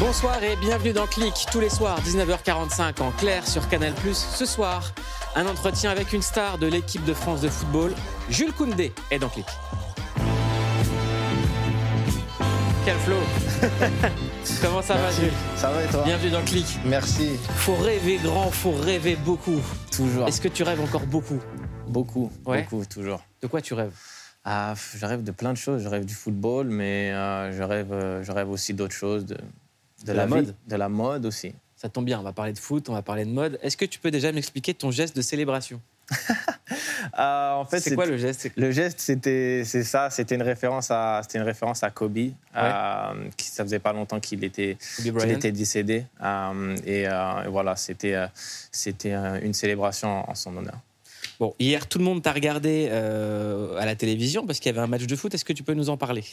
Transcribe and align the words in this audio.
Bonsoir 0.00 0.42
et 0.42 0.56
bienvenue 0.56 0.92
dans 0.94 1.06
Click 1.06 1.34
tous 1.52 1.60
les 1.60 1.68
soirs 1.68 2.00
19h45 2.00 3.02
en 3.02 3.10
clair 3.12 3.46
sur 3.46 3.68
Canal+. 3.68 3.92
Ce 4.14 4.46
soir, 4.46 4.92
un 5.36 5.46
entretien 5.46 5.90
avec 5.90 6.12
une 6.14 6.22
star 6.22 6.56
de 6.58 6.66
l'équipe 6.66 7.04
de 7.04 7.12
France 7.12 7.42
de 7.42 7.48
football, 7.48 7.92
Jules 8.30 8.52
Koundé 8.52 8.92
est 9.10 9.18
dans 9.18 9.28
Click. 9.28 9.46
Quel 12.86 12.96
flow 12.96 13.18
Comment 14.62 14.80
ça 14.82 14.94
va 14.94 15.10
Jules? 15.12 15.30
Ça 15.56 15.70
va 15.70 15.84
et 15.84 15.86
toi? 15.88 16.02
Bienvenue 16.04 16.30
dans 16.30 16.42
Click. 16.44 16.66
Merci. 16.86 17.36
Faut 17.56 17.76
rêver 17.76 18.16
grand, 18.16 18.50
faut 18.50 18.72
rêver 18.72 19.16
beaucoup. 19.16 19.60
Toujours. 19.94 20.26
Est-ce 20.26 20.40
que 20.40 20.48
tu 20.48 20.62
rêves 20.62 20.80
encore 20.80 21.04
beaucoup? 21.06 21.38
Beaucoup, 21.86 22.32
Ouais. 22.46 22.62
beaucoup, 22.62 22.84
toujours. 22.86 23.20
De 23.42 23.46
quoi 23.48 23.60
tu 23.60 23.74
rêves? 23.74 23.92
Ah, 24.44 24.72
je 24.96 25.04
rêve 25.04 25.22
de 25.22 25.32
plein 25.32 25.52
de 25.52 25.58
choses. 25.58 25.82
Je 25.82 25.88
rêve 25.88 26.06
du 26.06 26.14
football, 26.14 26.68
mais 26.68 27.12
euh, 27.12 27.52
je, 27.52 27.62
rêve, 27.62 27.92
euh, 27.92 28.22
je 28.24 28.32
rêve 28.32 28.48
aussi 28.48 28.72
d'autres 28.72 28.94
choses, 28.94 29.26
de, 29.26 29.36
de, 30.04 30.12
la 30.12 30.26
mode 30.26 30.54
De 30.66 30.76
la 30.76 30.88
mode 30.88 31.26
aussi. 31.26 31.54
Ça 31.76 31.88
tombe 31.88 32.04
bien, 32.04 32.20
on 32.20 32.22
va 32.22 32.32
parler 32.32 32.52
de 32.52 32.58
foot, 32.58 32.88
on 32.88 32.92
va 32.92 33.02
parler 33.02 33.24
de 33.24 33.30
mode. 33.30 33.58
Est-ce 33.62 33.76
que 33.76 33.86
tu 33.86 33.98
peux 33.98 34.10
déjà 34.10 34.32
m'expliquer 34.32 34.74
ton 34.74 34.90
geste 34.90 35.16
de 35.16 35.22
célébration? 35.22 35.80
Ah, 37.12 37.56
en 37.58 37.64
fait, 37.64 37.80
C'est 37.80 37.94
quoi 37.94 38.06
le 38.06 38.16
geste? 38.16 38.50
Le 38.56 38.70
geste, 38.70 39.00
c'était, 39.00 39.62
c'est 39.64 39.84
ça. 39.84 40.10
C'était 40.10 40.34
une 40.34 40.42
référence 40.42 40.90
à, 40.90 41.20
c'était 41.22 41.38
une 41.38 41.44
référence 41.44 41.82
à 41.82 41.90
Kobe. 41.90 42.18
euh, 42.56 43.12
qui, 43.36 43.46
ça 43.46 43.64
faisait 43.64 43.78
pas 43.78 43.92
longtemps 43.92 44.20
qu'il 44.20 44.44
était, 44.44 44.76
qu'il 44.96 45.30
était 45.30 45.50
décédé. 45.52 46.04
Euh, 46.22 46.76
et, 46.84 47.08
euh, 47.08 47.44
et 47.44 47.48
voilà, 47.48 47.74
c'était, 47.76 48.16
c'était 48.70 49.12
une 49.42 49.54
célébration 49.54 50.28
en 50.28 50.34
son 50.34 50.56
honneur. 50.56 50.78
Bon, 51.38 51.54
hier, 51.58 51.86
tout 51.88 51.98
le 51.98 52.04
monde 52.04 52.22
t'a 52.22 52.32
regardé 52.32 52.88
à 52.90 53.84
la 53.86 53.96
télévision 53.96 54.46
parce 54.46 54.60
qu'il 54.60 54.70
y 54.70 54.74
avait 54.74 54.84
un 54.84 54.90
match 54.90 55.06
de 55.06 55.16
foot. 55.16 55.34
Est-ce 55.34 55.44
que 55.44 55.54
tu 55.54 55.62
peux 55.62 55.74
nous 55.74 55.90
en 55.90 55.96
parler? 55.96 56.24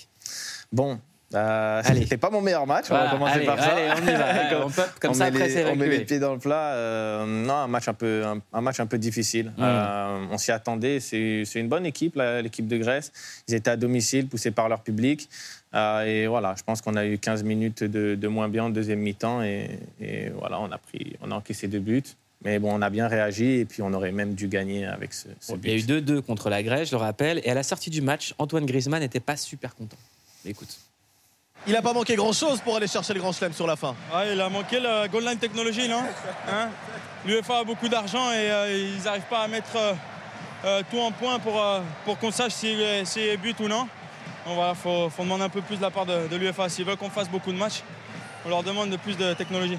Bon. 0.72 1.00
Euh, 1.36 1.82
c'était 1.86 2.16
pas 2.18 2.30
mon 2.30 2.40
meilleur 2.42 2.66
match, 2.66 2.86
on 2.90 2.94
va 2.94 3.10
commencer 3.10 3.34
allez, 3.34 3.46
par 3.46 3.60
ça. 3.60 3.76
allez, 3.76 4.02
on 4.02 4.08
y 4.08 4.16
va. 4.16 4.50
Comme- 4.50 4.64
On 4.64 4.70
peut- 4.70 4.82
comme 5.02 5.12
on 5.12 5.14
ça, 5.14 5.30
met 5.30 5.42
après, 5.42 5.64
les- 5.64 5.70
on 5.70 5.76
met 5.76 5.88
les 5.90 6.06
pieds 6.06 6.20
dans 6.20 6.34
le 6.34 6.40
plat. 6.40 6.74
euh, 6.74 7.26
non, 7.26 7.54
un 7.54 7.68
match 7.68 7.88
un 7.90 7.94
peu, 7.94 8.24
un, 8.26 8.40
un 8.54 8.62
match 8.62 8.80
un 8.80 8.86
peu 8.86 8.98
difficile. 8.98 9.48
Mm. 9.58 9.62
Euh, 9.62 10.26
on 10.32 10.38
s'y 10.38 10.52
attendait. 10.54 11.00
C'est 11.02 11.44
une 11.56 11.68
bonne 11.68 11.86
équipe, 11.86 12.16
l'équipe 12.42 12.68
de 12.68 12.78
Grèce. 12.78 13.12
Ils 13.48 13.56
étaient 13.56 13.72
à 13.72 13.76
domicile, 13.78 14.28
poussés 14.28 14.52
par 14.52 14.70
leur 14.70 14.82
public. 14.82 15.28
Euh, 15.76 16.06
et 16.06 16.28
voilà, 16.28 16.56
je 16.58 16.64
pense 16.64 16.82
qu'on 16.82 16.96
a 16.96 17.06
eu 17.06 17.18
15 17.18 17.44
minutes 17.44 17.84
de, 17.84 18.16
de 18.16 18.28
moins 18.30 18.48
bien 18.48 18.64
en 18.66 18.70
deuxième 18.70 19.00
mi-temps. 19.00 19.44
Et, 19.44 19.70
et 20.00 20.30
voilà, 20.30 20.62
on 20.62 20.72
a, 20.72 20.78
pris, 20.78 21.18
on 21.22 21.30
a 21.32 21.36
encaissé 21.36 21.68
deux 21.68 21.80
buts. 21.82 22.04
Mais 22.46 22.58
bon, 22.60 22.72
on 22.74 22.82
a 22.82 22.90
bien 22.90 23.08
réagi 23.10 23.60
et 23.60 23.66
puis 23.66 23.82
on 23.82 23.92
aurait 23.94 24.12
même 24.14 24.34
dû 24.34 24.48
gagner 24.48 24.86
avec 24.86 25.12
ce, 25.14 25.28
ce 25.42 25.54
but. 25.54 25.70
il 25.70 25.72
y 25.72 25.74
a 25.94 25.98
eu 25.98 26.02
2-2 26.02 26.22
contre 26.22 26.50
la 26.50 26.64
Grèce, 26.64 26.90
je 26.90 26.96
le 26.96 27.02
rappelle. 27.02 27.42
Et 27.44 27.50
à 27.50 27.54
la 27.54 27.64
sortie 27.64 27.90
du 27.90 28.02
match, 28.02 28.34
Antoine 28.38 28.66
Griezmann 28.66 29.02
n'était 29.02 29.20
pas 29.20 29.36
super 29.36 29.76
content. 29.76 29.98
Écoute. 30.46 30.78
Il 31.66 31.74
n'a 31.74 31.82
pas 31.82 31.94
manqué 31.94 32.16
grand-chose 32.16 32.62
pour 32.62 32.76
aller 32.78 32.88
chercher 32.88 33.14
le 33.14 33.20
grand 33.20 33.32
chelem 33.32 33.54
sur 33.54 33.68
la 33.68 33.76
fin. 33.76 33.96
Ouais, 34.14 34.34
il 34.34 34.40
a 34.40 34.50
manqué 34.50 34.80
la 34.80 35.08
Gold 35.08 35.26
Line 35.28 35.38
Technology, 35.38 35.88
non 35.90 36.02
hein 36.50 36.70
L'UEFA 37.26 37.60
a 37.60 37.64
beaucoup 37.64 37.90
d'argent 37.90 38.32
et 38.32 38.50
euh, 38.52 38.96
ils 38.98 39.04
n'arrivent 39.04 39.28
pas 39.30 39.42
à 39.42 39.48
mettre 39.48 39.76
euh, 39.76 39.94
euh, 40.66 40.82
tout 40.90 41.00
en 41.00 41.12
point 41.12 41.40
pour, 41.40 41.62
euh, 41.62 41.82
pour 42.06 42.18
qu'on 42.20 42.32
sache 42.32 42.54
si 42.54 42.78
c'est 43.06 43.36
but 43.38 43.60
ou 43.60 43.68
non. 43.68 43.88
Donc 44.46 44.56
voilà, 44.56 44.72
il 44.72 44.78
faut, 44.78 45.10
faut 45.10 45.24
demander 45.24 45.44
un 45.44 45.50
peu 45.50 45.62
plus 45.62 45.76
de 45.78 45.82
la 45.82 45.92
part 45.92 46.06
de, 46.06 46.28
de 46.28 46.36
l'UEFA. 46.38 46.70
S'ils 46.70 46.86
veulent 46.86 46.96
qu'on 46.96 47.10
fasse 47.10 47.30
beaucoup 47.30 47.52
de 47.52 47.58
matchs, 47.58 47.84
on 48.46 48.50
leur 48.50 48.64
demande 48.64 48.90
de 48.90 48.98
plus 48.98 49.18
de 49.18 49.34
technologie. 49.34 49.78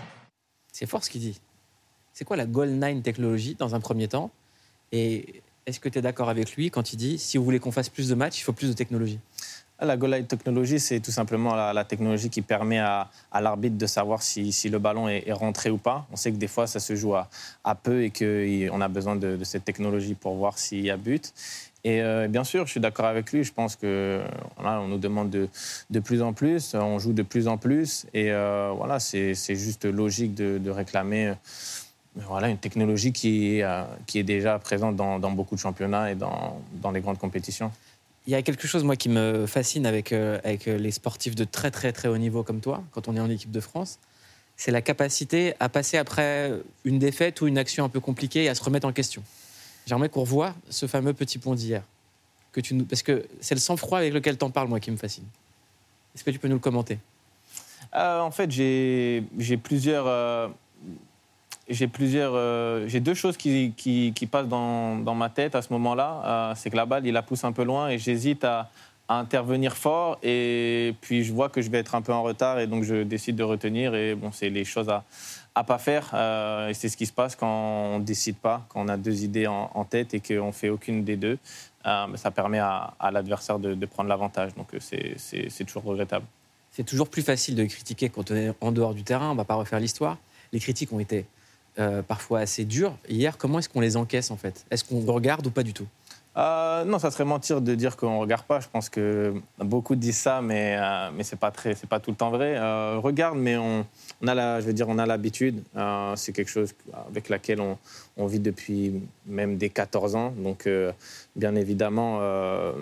C'est 0.73 0.87
fort 0.87 1.03
ce 1.03 1.09
qu'il 1.09 1.23
dit. 1.23 1.41
C'est 2.13 2.25
quoi 2.25 2.37
la 2.37 2.45
Goal 2.47 2.71
9 2.71 3.03
technologie 3.03 3.55
dans 3.59 3.75
un 3.75 3.81
premier 3.81 4.09
temps? 4.09 4.31
Et 4.93 5.43
est-ce 5.65 5.81
que 5.81 5.89
tu 5.89 5.99
es 5.99 6.03
d'accord 6.03 6.29
avec 6.29 6.55
lui 6.57 6.71
quand 6.71 6.93
il 6.93 6.97
dit 6.97 7.19
si 7.19 7.39
vous 7.39 7.45
voulez 7.45 7.61
qu'on 7.61 7.73
fasse 7.73 7.89
plus 7.89 8.09
de 8.09 8.15
matchs, 8.15 8.41
il 8.41 8.43
faut 8.43 8.53
plus 8.53 8.69
de 8.69 8.73
technologie? 8.75 9.21
La 9.81 9.97
goal 9.97 10.11
line 10.13 10.27
technologie, 10.27 10.81
c'est 10.81 10.99
tout 10.99 11.13
simplement 11.13 11.55
la, 11.55 11.85
technologie 11.85 12.31
qui 12.31 12.43
permet 12.43 12.81
à, 12.81 13.09
l'arbitre 13.41 13.79
de 13.79 13.87
savoir 13.87 14.23
si, 14.23 14.53
le 14.69 14.79
ballon 14.81 15.09
est, 15.09 15.31
rentré 15.33 15.71
ou 15.71 15.79
pas. 15.79 16.05
On 16.11 16.17
sait 16.17 16.33
que 16.33 16.37
des 16.37 16.49
fois, 16.49 16.67
ça 16.67 16.81
se 16.81 16.97
joue 16.97 17.15
à, 17.15 17.29
peu 17.81 18.03
et 18.03 18.11
qu'on 18.11 18.81
a 18.81 18.89
besoin 18.89 19.15
de, 19.15 19.39
cette 19.45 19.65
technologie 19.65 20.15
pour 20.15 20.35
voir 20.35 20.59
s'il 20.59 20.81
y 20.81 20.91
a 20.91 20.97
but. 20.97 21.33
Et 21.85 22.03
euh, 22.03 22.27
bien 22.27 22.43
sûr, 22.43 22.67
je 22.67 22.73
suis 22.73 22.81
d'accord 22.81 23.07
avec 23.07 23.33
lui. 23.33 23.45
Je 23.45 23.53
pense 23.53 23.77
que 23.77 24.21
on 24.57 24.89
nous 24.89 24.99
demande 24.99 25.31
de, 25.31 26.01
plus 26.01 26.23
en 26.23 26.33
plus, 26.33 26.75
on 26.75 26.99
joue 26.99 27.13
de 27.13 27.23
plus 27.23 27.47
en 27.47 27.57
plus, 27.57 28.05
et 28.13 28.33
euh, 28.33 28.73
voilà, 28.77 28.99
c'est 28.99 29.35
juste 29.55 29.85
logique 29.85 30.35
de, 30.35 30.71
réclamer. 30.71 31.29
euh, 31.29 31.35
voilà, 32.27 32.49
une 32.49 32.59
technologie 32.59 33.13
qui 33.13 33.61
est, 33.61 34.23
déjà 34.25 34.59
présente 34.59 34.97
dans, 34.97 35.31
beaucoup 35.31 35.55
de 35.55 35.61
championnats 35.61 36.11
et 36.11 36.17
dans 36.17 36.91
les 36.93 37.01
grandes 37.01 37.19
compétitions. 37.19 37.71
Il 38.29 38.33
y 38.33 38.35
a 38.35 38.43
quelque 38.43 38.69
chose, 38.69 38.85
moi, 38.85 38.95
qui 38.95 39.09
me 39.09 39.47
fascine 39.47 39.87
avec, 39.87 40.13
euh, 40.13 40.39
avec 40.45 40.69
euh, 40.69 40.77
les 40.77 40.91
sportifs 40.91 41.35
de 41.35 41.45
très, 41.45 41.71
très, 41.71 41.93
très 41.93 42.09
haut 42.09 42.19
niveau 42.19 42.43
comme 42.43 42.61
toi, 42.61 42.85
quand 42.93 43.09
on 43.09 43.17
est 43.17 43.21
en 43.21 43.31
équipe 43.31 43.51
de 43.51 43.59
France. 43.59 43.99
C'est 44.55 44.71
la 44.71 44.83
capacité 44.83 45.55
à 45.61 45.71
passer 45.71 45.97
après 45.97 46.53
une 46.85 46.99
défaite 46.99 47.41
ou 47.41 47.47
une 47.47 47.57
action 47.57 47.87
un 47.87 47.89
peu 47.89 48.01
compliquée 48.01 48.45
et 48.45 48.51
à 48.51 48.55
se 48.55 48.63
remettre 48.63 48.87
en 48.87 48.93
question. 48.93 49.23
J'aimerais 49.87 50.11
qu'on 50.11 50.21
revoie 50.21 50.55
ce 50.69 50.85
fameux 50.87 51.15
petit 51.15 51.39
pont 51.39 51.55
d'hier. 51.55 51.83
Que 52.53 52.61
tu 52.61 52.75
nous... 52.75 52.85
Parce 52.85 53.03
que 53.03 53.27
c'est 53.41 53.55
le 53.55 53.63
sang-froid 53.63 54.01
avec 54.01 54.13
lequel 54.13 54.37
tu 54.37 54.45
en 54.45 54.51
parles, 54.51 54.69
moi, 54.69 54.79
qui 54.79 54.91
me 54.91 54.99
fascine. 54.99 55.25
Est-ce 56.15 56.23
que 56.23 56.31
tu 56.31 56.39
peux 56.39 56.49
nous 56.49 56.57
le 56.57 56.61
commenter? 56.61 56.99
Euh, 57.95 58.21
en 58.21 58.31
fait, 58.31 58.51
j'ai 58.51 59.23
plusieurs. 59.63 60.07
J'ai 61.69 61.87
plusieurs. 61.87 62.33
euh, 62.35 62.87
j'ai 62.89 63.01
deux 63.01 63.15
choses 63.15 63.37
qui, 63.37 63.73
qui, 63.77 64.27
passent 64.27 64.49
dans, 64.49 64.97
dans 64.97 65.15
ma 65.15 65.29
tête 65.29 65.55
à 65.55 65.63
ce 65.63 65.73
moment-là. 65.73 66.23
Euh, 66.25 66.55
c'est 66.57 66.71
que 66.71 66.77
la 66.77 66.87
balle, 66.87 67.07
il 67.07 67.13
la 67.13 67.23
pousse 67.23 67.45
un 67.45 67.53
peu 67.53 67.65
loin 67.65 67.89
et 67.89 67.99
j'hésite 67.99 68.45
à, 68.45 68.71
intervenir 69.11 69.77
fort. 69.77 70.19
Et 70.23 70.95
puis, 71.01 71.25
je 71.25 71.33
vois 71.33 71.49
que 71.49 71.63
je 71.63 71.71
vais 71.71 71.79
être 71.79 71.95
un 71.95 72.03
peu 72.03 72.13
en 72.13 72.23
retard 72.23 72.59
et 72.59 72.67
donc 72.67 72.85
je 72.85 73.03
décide 73.03 73.37
de 73.37 73.43
retenir. 73.43 73.95
Et 73.95 74.15
bon, 74.15 74.33
c'est 74.33 74.51
les 74.51 74.65
choses 74.65 74.89
à 74.89 75.05
à 75.55 75.65
pas 75.65 75.79
faire. 75.79 76.11
euh, 76.15 76.69
et 76.69 76.75
c'est 76.75 76.89
ce 76.89 76.97
qui 76.97 77.07
se 77.07 77.13
passe 77.13 77.35
quand 77.35 77.49
on 77.95 77.99
décide 77.99 78.37
pas, 78.37 78.65
quand 78.69 78.81
on 78.81 78.89
a 78.89 78.97
deux 78.97 79.25
idées 79.25 79.49
en, 79.49 79.85
tête 79.85 80.15
et 80.15 80.21
qu'on 80.21 80.53
fait 80.53 80.69
aucune 80.69 81.05
des 81.05 81.17
deux. 81.17 81.39
Ça 81.85 82.31
permet 82.31 82.59
à, 82.59 82.93
l'adversaire 83.11 83.59
de, 83.59 83.87
prendre 83.87 84.09
l'avantage. 84.09 84.55
Donc, 84.55 84.69
c'est 84.79 85.65
toujours 85.65 85.85
regrettable. 85.85 86.27
C'est 86.71 86.85
toujours 86.85 87.09
plus 87.09 87.23
facile 87.23 87.57
de 87.57 87.65
critiquer 87.65 88.09
quand 88.09 88.31
on 88.31 88.37
est 88.37 88.53
en 88.61 88.73
dehors 88.73 88.95
du 88.95 89.03
terrain. 89.03 89.31
On 89.31 89.35
va 89.35 89.45
pas 89.45 89.55
refaire 89.55 89.81
l'histoire. 89.81 90.19
Les 90.53 90.61
critiques 90.61 90.93
ont 90.93 91.01
été 91.01 91.27
euh, 91.79 92.03
parfois 92.03 92.41
assez 92.41 92.65
dures. 92.65 92.97
Hier, 93.09 93.39
comment 93.39 93.59
est-ce 93.59 93.69
qu'on 93.69 93.81
les 93.81 93.97
encaisse 93.97 94.31
en 94.31 94.37
fait? 94.37 94.65
Est-ce 94.71 94.85
qu'on 94.85 95.01
regarde 95.01 95.47
ou 95.47 95.51
pas 95.51 95.63
du 95.63 95.73
tout? 95.73 95.87
Euh, 96.37 96.85
non, 96.85 97.01
ça 97.01 97.11
serait 97.11 97.25
mentir 97.25 97.61
de 97.61 97.75
dire 97.75 97.97
qu'on 97.97 98.15
ne 98.15 98.21
regarde 98.21 98.45
pas. 98.45 98.61
Je 98.61 98.69
pense 98.69 98.89
que 98.89 99.35
beaucoup 99.59 99.97
disent 99.97 100.19
ça, 100.19 100.41
mais, 100.41 100.77
euh, 100.79 101.11
mais 101.13 101.25
ce 101.25 101.35
n'est 101.35 101.39
pas, 101.39 101.53
pas 101.89 102.01
tout 102.01 102.11
le 102.11 102.17
temps 102.17 102.31
vrai. 102.31 102.55
Euh, 102.57 102.99
regarde, 103.03 103.37
mais 103.39 103.57
on, 103.57 103.85
a 104.25 104.35
la, 104.35 104.61
je 104.61 104.67
veux 104.67 104.73
dire, 104.73 104.89
on 104.89 104.99
a 104.99 105.07
l'habitude. 105.07 105.63
C'est 106.15 106.33
quelque 106.33 106.51
chose 106.51 106.75
avec 107.09 107.29
laquelle 107.29 107.61
on, 107.61 108.27
vit 108.27 108.39
depuis 108.39 109.03
même 109.27 109.57
des 109.57 109.69
14 109.69 110.15
ans. 110.15 110.33
Donc, 110.37 110.69
bien, 111.35 111.55
évidemment, 111.57 112.21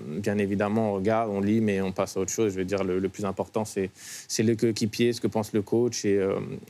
bien 0.07 0.37
évidemment, 0.37 0.91
on 0.91 0.95
regarde, 0.95 1.31
on 1.31 1.41
lit, 1.41 1.61
mais 1.61 1.81
on 1.81 1.93
passe 1.93 2.17
à 2.17 2.21
autre 2.21 2.33
chose. 2.33 2.53
Je 2.53 2.59
veux 2.59 2.65
dire, 2.65 2.85
le, 2.85 3.09
plus 3.09 3.25
important, 3.25 3.65
c'est, 3.65 3.91
c'est 4.29 4.43
le 4.43 4.55
coéquipier, 4.55 5.15
ce 5.15 5.21
que 5.21 5.29
pense 5.29 5.53
le 5.55 5.63
coach. 5.63 6.05
Et, 6.05 6.21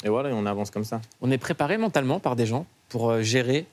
voilà, 0.05 0.31
et 0.31 0.33
on 0.33 0.47
avance 0.47 0.71
comme 0.71 0.85
ça. 0.85 1.01
On 1.21 1.33
est 1.33 1.39
préparé 1.39 1.79
mentalement 1.79 2.21
par 2.21 2.37
des 2.37 2.47
gens 2.47 2.65
pour 2.89 3.21
gérer 3.23 3.67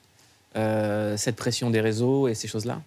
cette 0.56 1.36
pression 1.36 1.70
des 1.70 1.82
réseaux 1.82 2.28
et 2.28 2.34
ces 2.34 2.48
choses-là? 2.48 2.82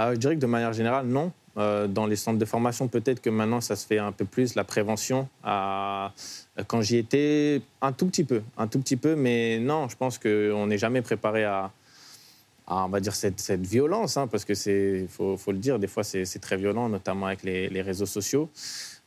Ah, 0.00 0.14
je 0.14 0.18
dirais 0.18 0.36
que 0.36 0.40
de 0.40 0.46
manière 0.46 0.72
générale, 0.72 1.06
non. 1.06 1.32
Euh, 1.56 1.88
dans 1.88 2.06
les 2.06 2.14
centres 2.14 2.38
de 2.38 2.44
formation, 2.44 2.86
peut-être 2.86 3.20
que 3.20 3.30
maintenant, 3.30 3.60
ça 3.60 3.74
se 3.74 3.84
fait 3.84 3.98
un 3.98 4.12
peu 4.12 4.24
plus, 4.24 4.54
la 4.54 4.62
prévention. 4.62 5.28
Ah, 5.42 6.12
quand 6.68 6.82
j'y 6.82 6.98
étais, 6.98 7.60
un 7.82 7.92
tout 7.92 8.06
petit 8.06 8.22
peu, 8.22 8.42
un 8.56 8.68
tout 8.68 8.78
petit 8.78 8.96
peu, 8.96 9.16
mais 9.16 9.58
non, 9.58 9.88
je 9.88 9.96
pense 9.96 10.16
qu'on 10.18 10.66
n'est 10.68 10.78
jamais 10.78 11.02
préparé 11.02 11.44
à, 11.44 11.72
on 12.68 12.88
va 12.88 13.00
dire, 13.00 13.12
cette, 13.12 13.66
violence, 13.66 14.16
hein, 14.16 14.28
parce 14.28 14.44
que 14.44 14.54
c'est, 14.54 15.06
faut, 15.08 15.36
le 15.48 15.58
dire, 15.58 15.80
des 15.80 15.88
fois, 15.88 16.04
c'est 16.04 16.38
très 16.40 16.56
violent, 16.56 16.88
notamment 16.88 17.26
avec 17.26 17.42
les, 17.42 17.82
réseaux 17.82 18.06
sociaux. 18.06 18.48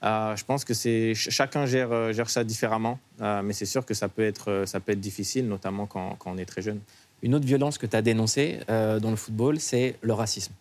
Euh, 0.04 0.36
je 0.36 0.44
pense 0.44 0.66
que 0.66 0.74
c'est 0.74 1.14
ch- 1.14 1.30
chacun 1.30 1.66
gère, 1.68 1.92
euh, 1.92 2.12
ça 2.26 2.44
différemment, 2.44 3.00
euh, 3.22 3.42
mais 3.44 3.54
c'est 3.54 3.68
sûr 3.68 3.86
que 3.86 3.94
ça 3.94 4.10
peut 4.10 4.24
être, 4.24 4.50
euh, 4.50 4.66
ça 4.66 4.82
peut 4.82 4.92
être 4.94 5.00
difficile, 5.00 5.48
notamment 5.48 5.86
quand, 5.86 6.18
on 6.26 6.38
est 6.38 6.46
très 6.46 6.64
jeune. 6.64 6.80
Une 7.22 7.36
autre 7.36 7.46
violence 7.46 7.78
que 7.78 7.86
tu 7.86 7.96
as 7.96 8.02
dénoncée 8.02 8.60
euh, 8.70 9.00
dans 9.00 9.12
le 9.12 9.16
football, 9.16 9.60
c'est 9.60 9.96
le 10.02 10.14
racisme. 10.14 10.54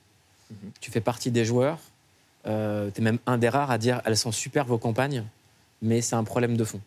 Mhm. 0.51 0.71
Tu 0.81 0.91
fais 0.91 1.01
partie 1.01 1.31
des 1.31 1.45
joueurs, 1.45 1.79
tu 2.45 2.51
es 2.51 3.01
même 3.01 3.19
un 3.27 3.39
des 3.39 3.49
rares 3.49 3.71
à 3.71 3.79
dire 3.79 4.01
elles 4.05 4.17
sont 4.17 4.33
super 4.33 4.65
vos 4.65 4.79
campagnes, 4.79 5.25
mais 5.83 6.01
c'est 6.01 6.17
un 6.17 6.25
problème 6.25 6.57
de 6.57 6.65
fond. 6.65 6.81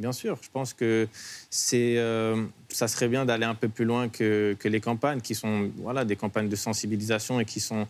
Bien 0.00 0.12
sûr, 0.12 0.38
je 0.40 0.48
pense 0.50 0.72
que 0.72 1.08
c'est, 1.50 1.98
euh, 1.98 2.46
ça 2.70 2.88
serait 2.88 3.08
bien 3.08 3.26
d'aller 3.26 3.44
un 3.44 3.54
peu 3.54 3.68
plus 3.68 3.84
loin 3.84 4.08
que, 4.08 4.56
que 4.58 4.66
les 4.66 4.80
campagnes, 4.80 5.20
qui 5.20 5.34
sont 5.34 5.70
voilà, 5.76 6.06
des 6.06 6.16
campagnes 6.16 6.48
de 6.48 6.56
sensibilisation 6.56 7.38
et 7.38 7.44
qui 7.44 7.60
sont, 7.60 7.86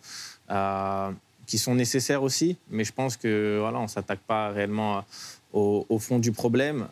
euh, 0.50 1.10
qui 1.50 1.58
sont 1.58 1.74
nécessaires 1.74 2.22
aussi. 2.22 2.56
Mais 2.70 2.84
je 2.84 2.92
pense 3.00 3.16
que 3.22 3.58
voilà, 3.64 3.78
on 3.80 3.88
s'attaque 3.88 4.22
pas 4.34 4.44
réellement 4.58 5.04
au, 5.52 5.84
au 5.88 5.98
fond 5.98 6.18
du 6.26 6.32
problème. 6.42 6.86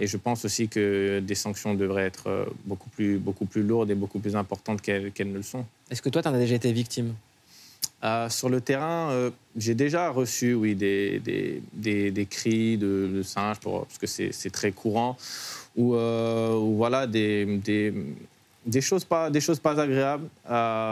Et 0.00 0.06
je 0.06 0.16
pense 0.26 0.44
aussi 0.46 0.68
que 0.68 1.20
des 1.30 1.34
sanctions 1.44 1.74
devraient 1.74 2.06
être 2.12 2.28
euh, 2.28 2.44
beaucoup 2.64 2.90
plus, 2.96 3.18
beaucoup 3.18 3.46
plus 3.52 3.64
lourdes 3.70 3.90
et 3.90 3.98
beaucoup 4.02 4.20
plus 4.24 4.34
importantes 4.36 4.80
qu'elles 4.80 5.10
qu'elles 5.14 5.32
ne 5.32 5.40
le 5.44 5.48
sont. 5.54 5.64
Est-ce 5.90 6.00
que 6.04 6.10
toi, 6.10 6.22
tu 6.22 6.28
en 6.28 6.34
as 6.34 6.38
déjà 6.38 6.54
été 6.54 6.72
victime? 6.72 7.10
Euh, 8.04 8.28
sur 8.38 8.48
le 8.48 8.60
terrain, 8.60 9.10
euh, 9.10 9.30
j'ai 9.56 9.76
déjà 9.84 10.10
reçu, 10.10 10.54
oui, 10.54 10.74
des, 10.74 11.20
des, 11.20 11.62
des, 11.72 12.10
des 12.10 12.26
cris 12.26 12.76
de, 12.76 13.08
de 13.16 13.22
singes, 13.22 13.60
pour, 13.60 13.86
parce 13.86 13.98
que 13.98 14.08
c'est 14.08 14.32
c'est 14.32 14.50
très 14.50 14.72
courant, 14.72 15.16
ou, 15.76 15.94
euh, 15.94 16.58
voilà, 16.80 17.06
des, 17.06 17.46
des, 17.68 17.94
des, 18.66 18.80
choses 18.80 19.04
pas, 19.04 19.30
des 19.30 19.40
choses 19.40 19.60
pas 19.60 19.74
agréables, 19.80 20.28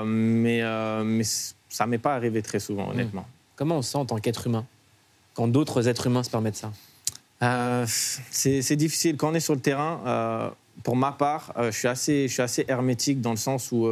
mais, 0.07 0.63
mais 1.05 1.27
ça 1.71 1.87
m'est 1.87 1.99
pas 1.99 2.15
arrivé 2.15 2.43
très 2.43 2.61
souvent, 2.61 2.91
honnêtement. 2.91 3.27
Comment 3.57 3.79
on 3.79 3.83
se 3.83 3.93
sent 3.93 3.99
en 3.99 4.05
tant 4.05 4.19
qu'être 4.19 4.47
humain 4.47 4.67
quand 5.35 5.49
d'autres 5.49 5.89
êtres 5.89 6.09
humains 6.09 6.23
se 6.23 6.31
permettent 6.31 6.57
ça? 6.57 6.73
Euh, 7.43 7.87
c'est 7.87 8.77
difficile. 8.77 9.17
Quand 9.17 9.31
on 9.31 9.35
est 9.35 9.41
sur 9.41 9.55
le 9.55 9.61
terrain, 9.61 10.01
euh, 10.07 10.51
pour 10.83 10.97
ma 10.97 11.13
part, 11.13 11.53
euh, 11.57 11.71
je, 11.71 11.79
suis 11.79 11.89
assez, 11.89 12.29
je 12.29 12.33
suis 12.33 12.43
assez 12.43 12.65
hermétique 12.69 13.21
dans 13.21 13.31
le 13.31 13.37
sens 13.37 13.73
où, 13.73 13.89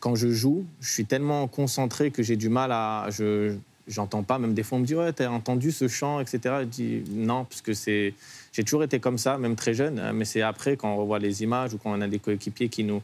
quand 0.00 0.14
je 0.14 0.28
joue, 0.28 0.64
je 0.80 0.90
suis 0.90 1.06
tellement 1.06 1.46
concentré 1.48 2.10
que 2.10 2.22
j'ai 2.22 2.36
du 2.36 2.48
mal 2.48 2.72
à. 2.72 3.06
Je 3.10 3.56
J'entends 3.86 4.22
pas, 4.22 4.38
même 4.38 4.54
des 4.54 4.62
fois, 4.62 4.78
on 4.78 4.80
me 4.80 4.86
dit 4.86 4.94
Ouais, 4.94 5.12
t'as 5.12 5.28
entendu 5.28 5.70
ce 5.70 5.88
chant, 5.88 6.18
etc. 6.18 6.40
Je 6.60 6.64
dis 6.64 7.04
Non, 7.10 7.44
parce 7.44 7.60
que 7.60 7.74
c'est. 7.74 8.14
J'ai 8.54 8.64
toujours 8.64 8.82
été 8.82 8.98
comme 8.98 9.18
ça, 9.18 9.36
même 9.36 9.56
très 9.56 9.74
jeune, 9.74 9.98
hein, 9.98 10.14
mais 10.14 10.24
c'est 10.24 10.40
après, 10.40 10.78
quand 10.78 10.94
on 10.94 10.96
revoit 10.96 11.18
les 11.18 11.42
images 11.42 11.74
ou 11.74 11.76
quand 11.76 11.90
on 11.90 12.00
a 12.00 12.08
des 12.08 12.18
coéquipiers 12.18 12.70
qui 12.70 12.82
nous, 12.84 13.02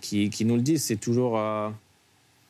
qui, 0.00 0.30
qui 0.30 0.44
nous 0.46 0.56
le 0.56 0.62
disent, 0.62 0.84
c'est 0.84 0.96
toujours. 0.96 1.38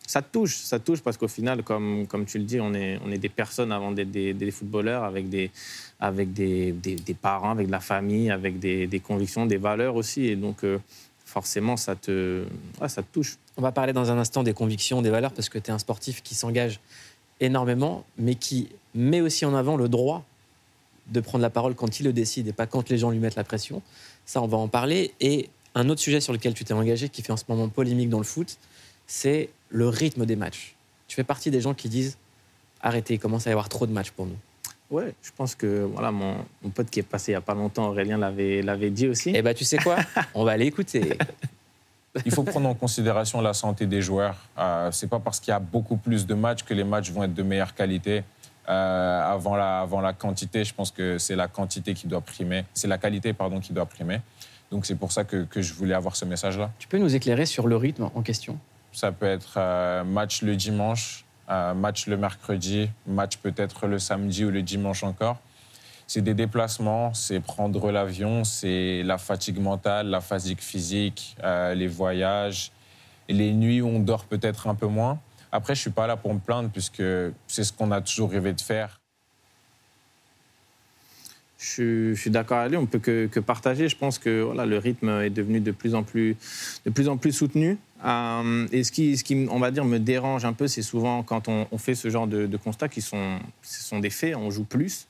Ça 0.06 0.22
touche, 0.22 0.56
ça 0.56 0.78
touche 0.78 1.00
parce 1.00 1.16
qu'au 1.16 1.28
final, 1.28 1.62
comme, 1.62 2.06
comme 2.06 2.24
tu 2.24 2.38
le 2.38 2.44
dis, 2.44 2.60
on 2.60 2.72
est, 2.74 2.98
on 3.04 3.10
est 3.10 3.18
des 3.18 3.28
personnes 3.28 3.72
avant 3.72 3.90
d'être 3.90 4.10
des, 4.10 4.32
des 4.32 4.50
footballeurs 4.50 5.04
avec, 5.04 5.28
des, 5.28 5.50
avec 5.98 6.32
des, 6.32 6.72
des, 6.72 7.14
parents, 7.14 7.50
avec 7.50 7.66
de 7.66 7.72
la 7.72 7.80
famille, 7.80 8.30
avec 8.30 8.58
des, 8.58 9.02
convictions, 9.04 9.46
des 9.46 9.56
valeurs 9.56 9.96
aussi. 9.96 10.26
Et 10.26 10.36
donc, 10.36 10.62
euh, 10.62 10.78
forcément, 11.24 11.76
ça 11.76 11.96
te, 11.96 12.44
ça 12.86 13.02
te 13.02 13.12
touche. 13.12 13.36
On 13.56 13.62
va 13.62 13.72
parler 13.72 13.92
dans 13.92 14.10
un 14.10 14.18
instant 14.18 14.44
des 14.44 14.54
convictions, 14.54 15.02
des 15.02 15.10
valeurs, 15.10 15.32
parce 15.32 15.48
que 15.48 15.58
tu 15.58 15.70
es 15.70 15.74
un 15.74 15.78
sportif 15.78 16.22
qui 16.22 16.34
s'engage 16.34 16.80
énormément, 17.40 18.04
mais 18.16 18.36
qui 18.36 18.68
met 18.94 19.20
aussi 19.20 19.44
en 19.44 19.54
avant 19.54 19.76
le 19.76 19.88
droit 19.88 20.24
de 21.08 21.20
prendre 21.20 21.42
la 21.42 21.50
parole 21.50 21.74
quand 21.74 22.00
il 22.00 22.04
le 22.04 22.12
décide 22.12 22.48
et 22.48 22.52
pas 22.52 22.66
quand 22.66 22.88
les 22.88 22.98
gens 22.98 23.10
lui 23.10 23.18
mettent 23.18 23.36
la 23.36 23.44
pression. 23.44 23.82
Ça, 24.24 24.40
on 24.42 24.46
va 24.46 24.56
en 24.56 24.68
parler. 24.68 25.12
Et 25.20 25.50
un 25.74 25.88
autre 25.88 26.00
sujet 26.00 26.20
sur 26.20 26.32
lequel 26.32 26.54
tu 26.54 26.64
t'es 26.64 26.74
engagé, 26.74 27.08
qui 27.08 27.22
fait 27.22 27.32
en 27.32 27.36
ce 27.36 27.44
moment 27.48 27.68
polémique 27.68 28.08
dans 28.08 28.18
le 28.18 28.24
foot, 28.24 28.58
c'est 29.06 29.50
le 29.68 29.88
rythme 29.88 30.26
des 30.26 30.36
matchs. 30.36 30.74
Tu 31.08 31.16
fais 31.16 31.24
partie 31.24 31.50
des 31.50 31.60
gens 31.60 31.74
qui 31.74 31.88
disent 31.88 32.16
arrêtez, 32.80 33.14
il 33.14 33.18
commence 33.18 33.46
à 33.46 33.50
y 33.50 33.52
avoir 33.52 33.68
trop 33.68 33.86
de 33.86 33.92
matchs 33.92 34.10
pour 34.10 34.26
nous. 34.26 34.36
Ouais, 34.90 35.14
je 35.22 35.30
pense 35.36 35.54
que 35.54 35.82
voilà, 35.82 36.12
mon, 36.12 36.36
mon 36.62 36.70
pote 36.70 36.88
qui 36.88 37.00
est 37.00 37.02
passé 37.02 37.32
il 37.32 37.34
n'y 37.34 37.38
a 37.38 37.40
pas 37.40 37.54
longtemps, 37.54 37.88
Aurélien, 37.88 38.18
l'avait 38.18 38.62
l'avait 38.62 38.90
dit 38.90 39.08
aussi. 39.08 39.32
Eh 39.34 39.42
ben, 39.42 39.52
tu 39.54 39.64
sais 39.64 39.78
quoi? 39.78 39.96
On 40.34 40.44
va 40.44 40.52
aller 40.52 40.66
écouter. 40.66 41.18
Il 42.24 42.32
faut 42.32 42.44
prendre 42.44 42.68
en 42.68 42.74
considération 42.74 43.40
la 43.40 43.52
santé 43.52 43.86
des 43.86 44.00
joueurs. 44.00 44.36
Euh, 44.58 44.90
c'est 44.92 45.08
pas 45.08 45.18
parce 45.18 45.40
qu'il 45.40 45.50
y 45.50 45.54
a 45.54 45.58
beaucoup 45.58 45.96
plus 45.96 46.26
de 46.26 46.34
matchs 46.34 46.62
que 46.62 46.72
les 46.72 46.84
matchs 46.84 47.10
vont 47.10 47.24
être 47.24 47.34
de 47.34 47.42
meilleure 47.42 47.74
qualité. 47.74 48.22
Euh, 48.68 49.32
avant, 49.32 49.54
la, 49.54 49.80
avant 49.80 50.00
la 50.00 50.12
quantité, 50.12 50.64
je 50.64 50.72
pense 50.72 50.90
que 50.90 51.18
c'est 51.18 51.36
la 51.36 51.48
quantité 51.48 51.94
qui 51.94 52.06
doit 52.06 52.20
primer. 52.20 52.64
C'est 52.72 52.88
la 52.88 52.98
qualité, 52.98 53.32
pardon, 53.32 53.60
qui 53.60 53.72
doit 53.72 53.86
primer. 53.86 54.20
Donc 54.70 54.86
c'est 54.86 54.96
pour 54.96 55.12
ça 55.12 55.24
que, 55.24 55.44
que 55.44 55.62
je 55.62 55.74
voulais 55.74 55.94
avoir 55.94 56.16
ce 56.16 56.24
message-là. 56.24 56.70
tu 56.78 56.88
peux 56.88 56.98
nous 56.98 57.14
éclairer 57.14 57.46
sur 57.46 57.68
le 57.68 57.76
rythme 57.76 58.10
en 58.14 58.22
question? 58.22 58.58
Ça 58.96 59.12
peut 59.12 59.26
être 59.26 59.58
euh, 59.58 60.04
match 60.04 60.40
le 60.40 60.56
dimanche, 60.56 61.26
euh, 61.50 61.74
match 61.74 62.06
le 62.06 62.16
mercredi, 62.16 62.88
match 63.06 63.36
peut-être 63.36 63.86
le 63.86 63.98
samedi 63.98 64.42
ou 64.46 64.50
le 64.50 64.62
dimanche 64.62 65.02
encore. 65.02 65.36
C'est 66.06 66.22
des 66.22 66.32
déplacements, 66.32 67.12
c'est 67.12 67.40
prendre 67.40 67.90
l'avion, 67.92 68.42
c'est 68.44 69.02
la 69.02 69.18
fatigue 69.18 69.60
mentale, 69.60 70.06
la 70.06 70.22
fatigue 70.22 70.60
physique, 70.60 71.36
euh, 71.44 71.74
les 71.74 71.88
voyages, 71.88 72.72
les 73.28 73.52
nuits 73.52 73.82
où 73.82 73.88
on 73.88 74.00
dort 74.00 74.24
peut-être 74.24 74.66
un 74.66 74.74
peu 74.74 74.86
moins. 74.86 75.20
Après, 75.52 75.74
je 75.74 75.82
suis 75.82 75.90
pas 75.90 76.06
là 76.06 76.16
pour 76.16 76.32
me 76.32 76.40
plaindre 76.40 76.70
puisque 76.70 77.02
c'est 77.46 77.64
ce 77.64 77.74
qu'on 77.74 77.90
a 77.90 78.00
toujours 78.00 78.30
rêvé 78.30 78.54
de 78.54 78.62
faire. 78.62 78.98
Je 81.74 82.14
suis, 82.14 82.30
d'accord 82.30 82.58
avec 82.58 82.70
lui, 82.70 82.76
on 82.78 82.82
ne 82.82 82.86
peut 82.86 82.98
que, 82.98 83.40
partager. 83.40 83.88
Je 83.88 83.96
pense 83.96 84.18
que 84.18 84.42
voilà, 84.42 84.66
le 84.66 84.78
rythme 84.78 85.08
est 85.20 85.30
devenu 85.30 85.60
de 85.60 85.72
plus 85.72 85.94
en 85.94 86.04
plus, 86.04 86.36
soutenu. 87.32 87.76
Euh, 88.04 88.68
et 88.70 88.84
ce 88.84 88.92
qui, 88.92 89.48
on 89.50 89.58
va 89.58 89.70
dire, 89.70 89.84
me 89.84 89.98
dérange 89.98 90.44
un 90.44 90.52
peu, 90.52 90.68
c'est 90.68 90.82
souvent 90.82 91.22
quand 91.22 91.48
on, 91.48 91.78
fait 91.78 91.94
ce 91.94 92.08
genre 92.08 92.28
de, 92.28 92.56
constats 92.56 92.88
qui 92.88 93.02
sont, 93.02 93.40
des 94.00 94.10
faits, 94.10 94.36
on 94.36 94.50
joue 94.50 94.64
plus. 94.64 95.06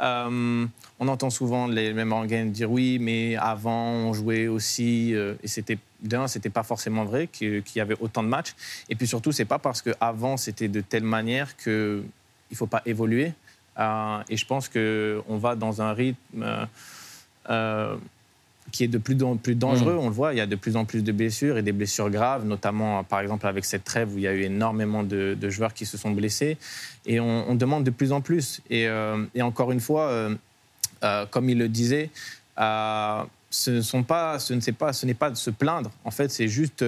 Euh, 0.00 0.66
on 0.98 1.08
entend 1.08 1.30
souvent 1.30 1.68
les 1.68 1.92
mêmes 1.92 2.12
organes 2.12 2.50
dire 2.50 2.70
oui, 2.70 2.98
mais 3.00 3.36
avant 3.36 3.92
on 3.92 4.12
jouait 4.12 4.48
aussi, 4.48 5.14
euh, 5.14 5.34
et 5.44 5.46
c'était 5.46 5.78
d'un, 6.02 6.26
c'était 6.26 6.50
pas 6.50 6.64
forcément 6.64 7.04
vrai 7.04 7.28
qu'il 7.28 7.62
y 7.76 7.80
avait 7.80 7.96
autant 8.00 8.24
de 8.24 8.28
matchs. 8.28 8.54
Et 8.88 8.96
puis 8.96 9.06
surtout, 9.06 9.30
c'est 9.30 9.44
pas 9.44 9.60
parce 9.60 9.82
que 9.82 9.90
avant 10.00 10.36
c'était 10.36 10.66
de 10.66 10.80
telle 10.80 11.04
manière 11.04 11.56
que 11.56 12.02
il 12.50 12.56
faut 12.56 12.66
pas 12.66 12.82
évoluer. 12.86 13.32
Euh, 13.78 14.22
et 14.28 14.36
je 14.36 14.46
pense 14.46 14.68
que 14.68 15.22
on 15.28 15.36
va 15.36 15.56
dans 15.56 15.82
un 15.82 15.92
rythme 15.92 16.42
euh, 16.42 16.64
euh, 17.50 17.96
qui 18.72 18.84
est 18.84 18.88
de 18.88 18.98
plus 18.98 19.22
en 19.22 19.36
plus 19.36 19.54
dangereux. 19.54 19.96
On 19.98 20.08
le 20.08 20.14
voit, 20.14 20.32
il 20.32 20.38
y 20.38 20.40
a 20.40 20.46
de 20.46 20.56
plus 20.56 20.76
en 20.76 20.84
plus 20.84 21.02
de 21.02 21.12
blessures 21.12 21.58
et 21.58 21.62
des 21.62 21.72
blessures 21.72 22.10
graves, 22.10 22.44
notamment 22.44 23.04
par 23.04 23.20
exemple 23.20 23.46
avec 23.46 23.64
cette 23.64 23.84
trêve 23.84 24.12
où 24.14 24.18
il 24.18 24.24
y 24.24 24.28
a 24.28 24.32
eu 24.32 24.42
énormément 24.42 25.02
de, 25.02 25.36
de 25.40 25.50
joueurs 25.50 25.74
qui 25.74 25.86
se 25.86 25.96
sont 25.96 26.10
blessés. 26.10 26.56
Et 27.06 27.20
on, 27.20 27.50
on 27.50 27.54
demande 27.54 27.84
de 27.84 27.90
plus 27.90 28.12
en 28.12 28.20
plus. 28.20 28.60
Et, 28.70 28.88
euh, 28.88 29.24
et 29.34 29.42
encore 29.42 29.70
une 29.70 29.80
fois, 29.80 30.08
euh, 30.08 30.34
euh, 31.02 31.26
comme 31.26 31.48
il 31.50 31.58
le 31.58 31.68
disait, 31.68 32.10
ce 32.56 33.70
ne 33.70 33.82
sont 33.82 34.02
pas, 34.02 34.40
ce 34.40 34.54
ne 34.54 34.60
c'est 34.60 34.72
pas, 34.72 34.92
ce 34.92 35.06
n'est 35.06 35.14
pas 35.14 35.30
de 35.30 35.36
se 35.36 35.50
plaindre. 35.50 35.92
En 36.04 36.10
fait, 36.10 36.30
c'est 36.32 36.48
juste 36.48 36.84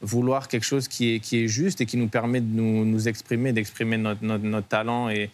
vouloir 0.00 0.48
quelque 0.48 0.64
chose 0.64 0.88
qui 0.88 1.14
est, 1.16 1.20
qui 1.20 1.44
est 1.44 1.48
juste 1.48 1.82
et 1.82 1.86
qui 1.86 1.98
nous 1.98 2.08
permet 2.08 2.40
de 2.40 2.46
nous, 2.50 2.86
nous 2.86 3.08
exprimer, 3.08 3.52
d'exprimer 3.52 3.98
notre, 3.98 4.24
notre, 4.24 4.44
notre 4.44 4.68
talent 4.68 5.10
et, 5.10 5.28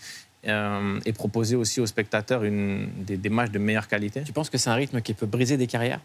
euh, 0.46 1.00
et 1.04 1.12
proposer 1.12 1.56
aussi 1.56 1.80
aux 1.80 1.86
spectateurs 1.86 2.44
une, 2.44 2.88
des, 2.98 3.16
des 3.16 3.28
matchs 3.28 3.50
de 3.50 3.58
meilleure 3.58 3.88
qualité. 3.88 4.22
Tu 4.22 4.32
penses 4.32 4.50
que 4.50 4.58
c'est 4.58 4.70
un 4.70 4.74
rythme 4.74 5.00
qui 5.00 5.14
peut 5.14 5.26
briser 5.26 5.56
des 5.56 5.66
carrières? 5.66 6.00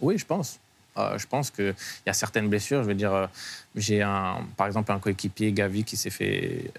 Oui, 0.00 0.18
je 0.18 0.26
pense. 0.26 0.58
Euh, 0.96 1.18
je 1.18 1.26
pense 1.26 1.50
qu'il 1.50 1.74
y 2.06 2.10
a 2.10 2.12
certaines 2.12 2.48
blessures. 2.48 2.82
Je 2.82 2.88
veux 2.88 2.94
dire, 2.94 3.12
euh, 3.12 3.26
j'ai 3.74 4.02
un, 4.02 4.38
par 4.56 4.66
exemple 4.66 4.92
un 4.92 4.98
coéquipier, 4.98 5.52
Gavi, 5.52 5.84
qui 5.84 5.96
s'est 5.96 6.10
fait 6.10 6.70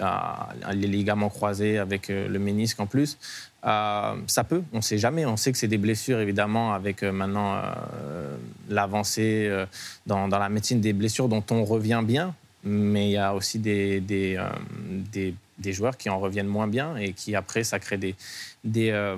les 0.72 0.88
ligaments 0.88 1.30
croisés 1.30 1.78
avec 1.78 2.08
le 2.08 2.40
ménisque 2.40 2.80
en 2.80 2.86
plus. 2.86 3.18
Ça 3.64 4.44
peut, 4.48 4.62
on 4.74 4.78
ne 4.78 4.82
sait 4.82 5.00
jamais. 5.00 5.26
On 5.26 5.38
sait 5.38 5.52
que 5.52 5.58
c'est 5.58 5.68
des 5.68 5.78
blessures, 5.78 6.20
évidemment, 6.20 6.74
avec 6.74 7.04
maintenant 7.04 7.62
l'avancée 8.70 9.66
dans, 10.06 10.28
dans 10.28 10.40
la 10.40 10.50
médecine 10.50 10.80
des 10.80 10.94
blessures 10.94 11.28
dont 11.28 11.44
on 11.50 11.66
revient 11.66 12.04
bien. 12.06 12.34
Mais 12.66 13.10
il 13.10 13.12
y 13.12 13.18
a 13.18 13.36
aussi 13.36 13.60
des, 13.60 14.00
des, 14.00 14.38
euh, 14.38 14.50
des, 15.14 15.36
des 15.58 15.74
joueurs 15.74 15.98
qui 15.98 16.10
en 16.10 16.20
reviennent 16.20 16.48
moins 16.48 16.68
bien 16.68 16.98
et 16.98 17.14
qui, 17.14 17.36
après, 17.36 17.64
ça 17.64 17.80
crée 17.80 17.98
des, 17.98 18.16
des, 18.64 18.92
euh, 18.92 19.16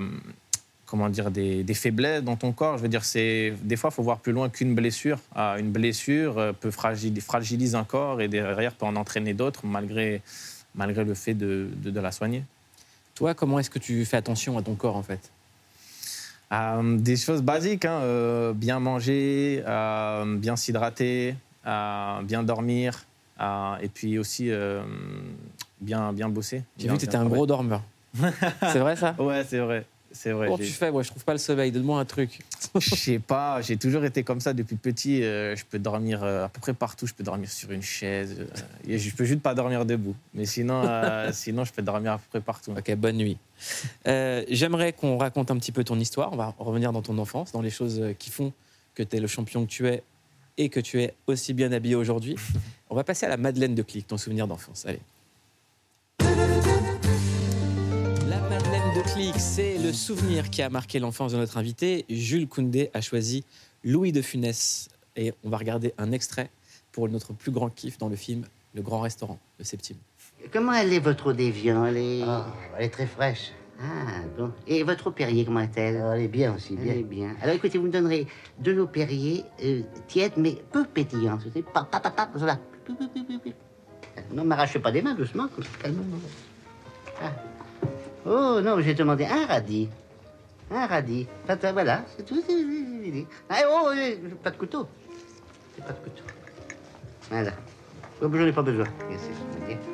comment 0.86 1.08
dire, 1.08 1.30
des, 1.30 1.64
des 1.64 1.74
faiblesses 1.74 2.22
dans 2.22 2.36
ton 2.36 2.52
corps. 2.52 2.78
Je 2.78 2.82
veux 2.82 2.88
dire, 2.88 3.04
c'est 3.04 3.54
des 3.62 3.76
fois, 3.76 3.90
il 3.92 3.94
faut 3.94 4.02
voir 4.02 4.18
plus 4.18 4.32
loin 4.32 4.48
qu'une 4.48 4.74
blessure. 4.74 5.18
Ah, 5.34 5.56
une 5.58 5.70
blessure 5.70 6.38
euh, 6.38 6.52
peut 6.52 6.70
fragiliser, 6.70 7.20
fragilise 7.20 7.74
un 7.74 7.84
corps 7.84 8.20
et 8.20 8.28
derrière 8.28 8.74
peut 8.74 8.86
en 8.86 8.96
entraîner 8.96 9.34
d'autres 9.34 9.66
malgré, 9.66 10.22
malgré 10.74 11.04
le 11.04 11.14
fait 11.14 11.34
de, 11.34 11.68
de, 11.76 11.90
de 11.90 12.00
la 12.00 12.12
soigner. 12.12 12.44
Toi, 13.14 13.34
comment 13.34 13.58
est-ce 13.58 13.70
que 13.70 13.80
tu 13.80 14.04
fais 14.04 14.16
attention 14.16 14.56
à 14.58 14.62
ton 14.62 14.74
corps 14.76 14.96
en 14.96 15.02
fait? 15.02 15.30
Euh, 16.52 16.96
des 16.96 17.16
choses 17.16 17.42
basiques, 17.42 17.84
hein, 17.84 18.00
euh, 18.02 18.52
bien 18.54 18.78
manger, 18.78 19.62
bien 20.26 20.56
s'hydrater, 20.56 21.34
bien 21.64 22.42
dormir, 22.42 23.04
euh, 23.40 23.76
et 23.80 23.88
puis 23.88 24.18
aussi 24.18 24.50
euh, 24.50 24.82
bien, 25.80 26.12
bien 26.12 26.28
bosser. 26.28 26.62
J'ai 26.78 26.88
vu 26.88 26.94
que 26.94 27.00
tu 27.00 27.06
étais 27.06 27.16
un 27.16 27.26
gros 27.26 27.46
dormeur. 27.46 27.82
c'est 28.72 28.78
vrai 28.78 28.96
ça? 28.96 29.14
Ouais, 29.18 29.44
c'est 29.48 29.58
vrai. 29.58 29.84
C'est 30.10 30.32
vrai. 30.32 30.46
Comment 30.46 30.58
tu 30.58 30.64
fais? 30.64 30.90
Moi, 30.90 31.02
je 31.02 31.10
trouve 31.10 31.24
pas 31.24 31.32
le 31.34 31.38
sommeil. 31.38 31.70
Donne-moi 31.70 32.00
un 32.00 32.04
truc. 32.04 32.40
Je 32.78 32.94
sais 32.94 33.18
pas, 33.18 33.60
j'ai 33.60 33.76
toujours 33.76 34.04
été 34.04 34.22
comme 34.22 34.40
ça 34.40 34.52
depuis 34.52 34.76
petit. 34.76 35.22
euh, 35.22 35.54
je 35.56 35.64
peux 35.64 35.78
dormir 35.78 36.22
euh, 36.22 36.44
à 36.44 36.48
peu 36.48 36.60
près 36.60 36.72
partout. 36.74 37.06
Je 37.06 37.14
peux 37.14 37.24
dormir 37.24 37.48
sur 37.50 37.70
une 37.70 37.82
chaise. 37.82 38.36
euh, 38.38 38.46
et 38.86 38.98
je 38.98 39.14
peux 39.14 39.24
juste 39.24 39.40
pas 39.40 39.54
dormir 39.54 39.84
debout. 39.84 40.14
Mais 40.34 40.44
sinon, 40.46 40.82
sinon 41.32 41.64
je 41.64 41.72
peux 41.72 41.82
dormir 41.82 42.12
à 42.12 42.18
peu 42.18 42.24
près 42.30 42.40
partout. 42.40 42.72
Ok, 42.76 42.94
bonne 42.96 43.16
nuit. 43.16 43.38
J'aimerais 44.04 44.92
qu'on 44.92 45.18
raconte 45.18 45.50
un 45.50 45.56
petit 45.58 45.72
peu 45.72 45.84
ton 45.84 45.98
histoire. 45.98 46.32
On 46.32 46.36
va 46.36 46.54
revenir 46.58 46.92
dans 46.92 47.02
ton 47.02 47.18
enfance, 47.18 47.52
dans 47.52 47.62
les 47.62 47.70
choses 47.70 48.02
qui 48.18 48.30
font 48.30 48.52
que 48.94 49.02
tu 49.02 49.16
es 49.16 49.20
le 49.20 49.28
champion 49.28 49.64
que 49.64 49.70
tu 49.70 49.86
es 49.88 50.02
et 50.58 50.68
que 50.68 50.80
tu 50.80 51.00
es 51.00 51.14
aussi 51.26 51.54
bien 51.54 51.72
habillé 51.72 51.94
aujourd'hui. 51.94 52.36
On 52.90 52.94
va 52.94 53.04
passer 53.04 53.24
à 53.26 53.28
la 53.28 53.36
Madeleine 53.36 53.74
de 53.74 53.82
Clic, 53.82 54.06
ton 54.06 54.18
souvenir 54.18 54.46
d'enfance. 54.46 54.84
Allez. 54.86 55.00
La 58.28 58.40
Madeleine 58.40 58.94
de 58.96 59.12
Clic, 59.12 59.34
c'est 59.38 59.78
le 59.78 59.92
souvenir 59.92 60.50
qui 60.50 60.62
a 60.62 60.68
marqué 60.68 60.98
l'enfance 60.98 61.32
de 61.32 61.38
notre 61.38 61.56
invité. 61.56 62.04
Jules 62.10 62.48
Koundé 62.48 62.90
a 62.92 63.00
choisi 63.00 63.44
Louis 63.84 64.12
de 64.12 64.20
Funès. 64.20 64.88
Et 65.16 65.32
on 65.44 65.50
va 65.50 65.56
regarder 65.56 65.94
un 65.98 66.12
extrait 66.12 66.50
pour 66.92 67.08
notre 67.08 67.32
plus 67.32 67.52
grand 67.52 67.70
kiff 67.70 67.98
dans 67.98 68.08
le 68.08 68.16
film 68.16 68.44
Le 68.74 68.82
Grand 68.82 69.00
Restaurant, 69.00 69.38
le 69.58 69.64
septième. 69.64 69.98
Comment 70.52 70.72
elle 70.72 70.92
est, 70.92 71.00
votre 71.00 71.26
eau 71.26 71.32
Elle 71.32 71.96
est... 71.96 72.20
elle 72.20 72.84
est 72.84 72.90
très 72.90 73.06
fraîche. 73.06 73.52
Ah, 73.80 74.22
bon. 74.36 74.52
Et 74.66 74.82
votre 74.82 75.06
eau 75.06 75.10
Perrier, 75.12 75.44
comment 75.44 75.60
est-elle? 75.60 75.96
Elle 75.96 76.22
est 76.22 76.28
bien 76.28 76.54
aussi, 76.54 76.74
bien. 76.74 76.92
Elle 76.92 76.98
est 77.00 77.02
bien. 77.04 77.36
Alors 77.40 77.54
écoutez, 77.54 77.78
vous 77.78 77.86
me 77.86 77.92
donnerez 77.92 78.26
de 78.58 78.72
l'eau 78.72 78.86
Perrier, 78.88 79.44
euh, 79.64 79.82
tiède, 80.08 80.32
mais 80.36 80.56
peu 80.72 80.84
pétillante. 80.84 81.42
Vous 81.42 81.48
savez, 81.48 81.62
pas, 81.62 81.84
pas, 81.84 82.00
pas, 82.00 82.28
voilà. 82.34 82.58
Non, 84.32 84.44
m'arrachez 84.44 84.80
pas 84.80 84.90
des 84.90 85.00
mains, 85.00 85.14
doucement, 85.14 85.46
comme 85.48 85.62
ça, 85.62 85.70
calmement. 85.80 86.18
Ah. 87.22 87.32
Oh 88.26 88.60
non, 88.60 88.80
j'ai 88.80 88.94
demandé 88.94 89.24
un 89.26 89.46
radis. 89.46 89.88
Un 90.70 90.86
radis. 90.86 91.26
Voilà, 91.46 92.04
c'est 92.16 92.24
tout. 92.24 92.42
Ah, 93.48 93.60
oh, 93.70 93.90
pas 94.42 94.50
de 94.50 94.56
couteau. 94.56 94.88
Pas 95.78 95.92
de 95.92 95.98
couteau. 95.98 96.24
Voilà. 97.30 97.52
Oh, 98.20 98.28
J'en 98.32 98.46
ai 98.46 98.52
pas 98.52 98.62
besoin. 98.62 98.86
Merci, 99.08 99.88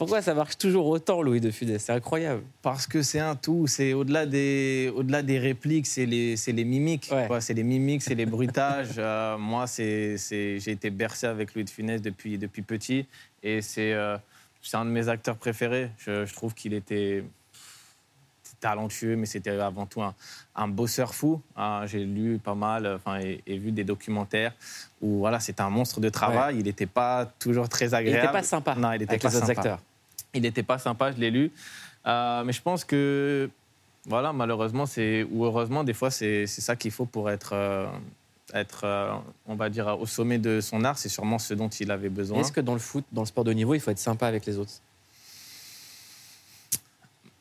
Pourquoi 0.00 0.22
ça 0.22 0.32
marche 0.32 0.56
toujours 0.56 0.86
autant, 0.86 1.20
Louis 1.20 1.42
de 1.42 1.50
Funès? 1.50 1.84
C'est 1.84 1.92
incroyable. 1.92 2.42
Parce 2.62 2.86
que 2.86 3.02
c'est 3.02 3.18
un 3.20 3.36
tout, 3.36 3.66
c'est 3.66 3.92
au-delà 3.92 4.24
des, 4.24 4.90
au-delà 4.96 5.20
des 5.20 5.38
répliques, 5.38 5.86
c'est 5.86 6.06
les, 6.06 6.38
c'est 6.38 6.52
les 6.52 6.64
mimiques. 6.64 7.10
Ouais. 7.12 7.28
C'est 7.42 7.52
les 7.52 7.62
mimiques, 7.62 8.02
c'est 8.02 8.14
les 8.14 8.24
bruitages. 8.24 8.92
Euh, 8.98 9.36
moi, 9.36 9.66
c'est, 9.66 10.16
c'est, 10.16 10.58
j'ai 10.58 10.70
été 10.70 10.88
bercé 10.88 11.26
avec 11.26 11.54
Louis 11.54 11.64
de 11.64 11.70
Funès 11.70 12.00
depuis, 12.00 12.38
depuis 12.38 12.62
petit. 12.62 13.04
Et 13.42 13.60
c'est, 13.60 13.92
euh, 13.92 14.16
c'est 14.62 14.78
un 14.78 14.86
de 14.86 14.90
mes 14.90 15.06
acteurs 15.10 15.36
préférés. 15.36 15.90
Je, 15.98 16.24
je 16.24 16.32
trouve 16.34 16.54
qu'il 16.54 16.72
était 16.72 17.22
talentueux, 18.58 19.16
mais 19.16 19.26
c'était 19.26 19.50
avant 19.50 19.84
tout 19.86 20.02
un, 20.02 20.14
un 20.56 20.68
bosseur 20.68 21.14
fou. 21.14 21.40
Ah, 21.56 21.82
j'ai 21.86 22.04
lu 22.04 22.38
pas 22.42 22.54
mal 22.54 22.86
enfin, 22.86 23.20
et, 23.20 23.42
et 23.46 23.58
vu 23.58 23.70
des 23.72 23.84
documentaires 23.84 24.52
où 25.00 25.18
voilà, 25.18 25.40
c'était 25.40 25.62
un 25.62 25.70
monstre 25.70 26.00
de 26.00 26.08
travail. 26.08 26.56
Il 26.58 26.64
n'était 26.64 26.86
pas 26.86 27.26
toujours 27.38 27.68
très 27.68 27.88
Il 27.88 27.94
agréable. 27.94 28.20
n'était 28.22 28.32
pas 28.32 28.42
sympa 28.42 28.74
Non, 28.76 28.92
il 28.92 29.02
était 29.02 29.10
avec 29.12 29.22
pas 29.22 29.28
les 29.28 29.36
autres 29.36 29.46
sympa. 29.46 29.60
acteurs. 29.60 29.80
Il 30.34 30.42
n'était 30.42 30.62
pas 30.62 30.78
sympa, 30.78 31.12
je 31.12 31.18
l'ai 31.18 31.30
lu. 31.30 31.50
Euh, 32.06 32.44
mais 32.44 32.52
je 32.52 32.62
pense 32.62 32.84
que, 32.84 33.50
voilà, 34.06 34.32
malheureusement, 34.32 34.86
c'est, 34.86 35.24
ou 35.30 35.44
heureusement, 35.44 35.84
des 35.84 35.94
fois, 35.94 36.10
c'est, 36.10 36.46
c'est 36.46 36.60
ça 36.60 36.76
qu'il 36.76 36.90
faut 36.90 37.06
pour 37.06 37.30
être, 37.30 37.52
euh, 37.52 37.86
être 38.54 38.84
euh, 38.84 39.12
on 39.46 39.54
va 39.54 39.68
dire, 39.68 39.98
au 40.00 40.06
sommet 40.06 40.38
de 40.38 40.60
son 40.60 40.84
art. 40.84 40.98
C'est 40.98 41.08
sûrement 41.08 41.38
ce 41.38 41.54
dont 41.54 41.68
il 41.68 41.90
avait 41.90 42.08
besoin. 42.08 42.40
Est-ce 42.40 42.52
que 42.52 42.60
dans 42.60 42.74
le 42.74 42.80
foot, 42.80 43.04
dans 43.12 43.22
le 43.22 43.26
sport 43.26 43.44
de 43.44 43.52
niveau, 43.52 43.74
il 43.74 43.80
faut 43.80 43.90
être 43.90 43.98
sympa 43.98 44.26
avec 44.26 44.46
les 44.46 44.58
autres? 44.58 44.72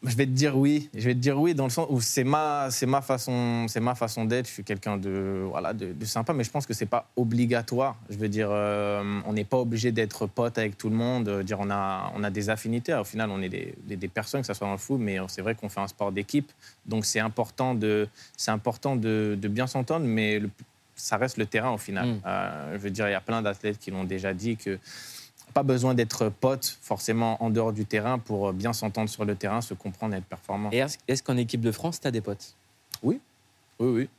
Je 0.02 0.16
vais 0.16 0.26
te 0.26 0.32
dire 0.32 0.58
oui. 0.58 0.90
Je 0.94 1.02
vais 1.06 1.14
te 1.14 1.20
dire 1.20 1.38
oui 1.40 1.54
dans 1.54 1.66
le 1.66 1.70
sens 1.70 1.86
où 1.90 2.00
c'est 2.00 2.24
ma, 2.24 2.72
c'est 2.72 2.86
ma 2.86 3.02
façon, 3.02 3.66
c'est 3.68 3.82
ma 3.82 3.96
façon 3.96 4.24
d'être. 4.24 4.48
Je 4.48 4.54
suis 4.54 4.64
quelqu'un 4.64 4.96
de, 4.98 5.44
voilà, 5.50 5.74
de, 5.74 5.92
de 5.92 6.06
sympa, 6.06 6.32
mais 6.32 6.46
je 6.46 6.52
pense 6.52 6.66
que 6.66 6.74
c'est 6.74 6.86
pas 6.86 7.10
obligatoire. 7.18 7.98
Je 8.10 8.18
veux 8.18 8.30
dire, 8.30 8.48
euh, 8.50 9.20
on 9.26 9.34
n'est 9.34 9.44
pas 9.44 9.58
obligé 9.58 9.92
d'être 9.92 10.26
pote 10.26 10.58
avec 10.58 10.78
tout 10.78 10.90
le 10.90 10.96
monde. 10.96 11.42
Dire, 11.44 11.58
on 11.60 11.70
a, 11.70 12.14
on 12.16 12.24
a 12.24 12.30
des 12.30 12.50
affinités. 12.50 12.94
Au 12.94 13.04
final, 13.04 13.30
on 13.30 13.42
est 13.42 13.50
des, 13.50 13.76
des, 13.84 13.98
des 13.98 14.08
personnes, 14.08 14.40
que 14.42 14.48
ce 14.48 14.54
soit 14.54 14.68
dans 14.68 14.72
le 14.74 14.80
foot, 14.80 15.00
mais 15.02 15.18
c'est 15.28 15.42
vrai 15.42 15.54
qu'on 15.56 15.68
fait 15.68 15.82
un 15.82 15.88
sport 15.88 16.14
d'équipe. 16.14 16.50
Donc 16.86 17.06
c'est 17.06 17.20
important 17.20 17.76
de, 17.76 18.08
c'est 18.38 18.52
important 18.52 18.96
de, 18.96 19.38
de 19.40 19.48
bien 19.50 19.68
s'entendre, 19.68 20.06
mais 20.06 20.40
le- 20.40 20.50
ça 20.96 21.16
reste 21.18 21.38
le 21.38 21.46
terrain 21.46 21.72
au 21.72 21.78
final. 21.78 22.08
Mm. 22.08 22.22
Euh, 22.26 22.74
je 22.74 22.78
veux 22.80 22.90
dire, 22.92 23.08
il 23.08 23.12
y 23.12 23.16
a 23.16 23.22
plein 23.22 23.42
d'athlètes 23.42 23.80
qui 23.80 23.90
l'ont 23.92 24.04
déjà 24.06 24.34
dit 24.34 24.56
que 24.58 24.78
pas 25.54 25.64
besoin 25.64 25.94
d'être 25.94 26.30
pote 26.30 26.78
forcément 26.82 27.42
en 27.44 27.50
dehors 27.50 27.74
du 27.74 27.86
terrain 27.86 28.20
pour 28.20 28.54
bien 28.54 28.74
s'entendre 28.74 29.10
sur 29.10 29.26
le 29.26 29.36
terrain, 29.36 29.62
se 29.62 29.74
comprendre 29.74 30.16
et 30.16 30.18
être 30.18 30.26
performant. 30.26 30.70
Et 30.72 30.84
est-ce 31.08 31.24
qu'en 31.24 31.38
équipe 31.38 31.62
de 31.62 31.72
France, 31.72 32.00
tu 32.00 32.08
as 32.08 32.12
des 32.12 32.22
potes? 32.22 32.56
Oui, 33.04 33.20
oui. 33.80 34.10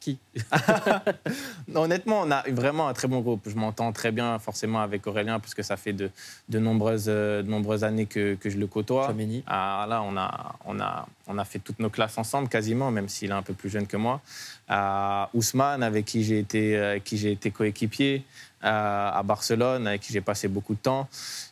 Qui? 0.00 0.18
Non, 1.68 1.82
Honnêtement, 1.82 2.20
on 2.22 2.30
a 2.30 2.42
vraiment 2.50 2.88
un 2.88 2.92
très 2.92 3.08
bon 3.08 3.20
groupe. 3.20 3.48
Je 3.48 3.54
m'entends 3.54 3.90
très 3.92 4.12
bien 4.12 4.38
forcément 4.38 4.80
avec 4.80 5.06
Aurélien 5.06 5.40
parce 5.40 5.54
que 5.54 5.62
ça 5.62 5.76
fait 5.76 5.94
de, 5.94 6.10
de 6.50 6.58
nombreuses, 6.58 7.06
euh, 7.08 7.42
de 7.42 7.48
nombreuses 7.48 7.84
années 7.84 8.04
que, 8.04 8.34
que 8.34 8.50
je 8.50 8.58
le 8.58 8.66
côtoie. 8.66 9.06
Chouameni 9.06 9.42
Ah, 9.46 9.86
là, 9.88 10.02
on 10.02 10.16
a, 10.16 10.56
on, 10.66 10.78
a, 10.78 11.06
on 11.26 11.38
a 11.38 11.44
fait 11.44 11.58
toutes 11.58 11.78
nos 11.78 11.88
classes 11.88 12.18
ensemble 12.18 12.48
quasiment, 12.48 12.90
même 12.90 13.08
s'il 13.08 13.30
est 13.30 13.34
un 13.34 13.42
peu 13.42 13.54
plus 13.54 13.70
jeune 13.70 13.86
que 13.86 13.96
moi. 13.96 14.20
Ah, 14.68 15.30
Ousmane, 15.32 15.82
avec 15.82 16.04
qui 16.04 16.22
j'ai 16.22 16.38
été, 16.38 16.76
euh, 16.76 16.98
qui 16.98 17.16
j'ai 17.16 17.32
été 17.32 17.50
coéquipier 17.50 18.24
à 18.64 19.22
Barcelone, 19.22 19.86
avec 19.86 20.00
qui 20.00 20.12
j'ai 20.12 20.20
passé 20.20 20.48
beaucoup 20.48 20.74
de 20.74 20.80
temps. 20.80 21.06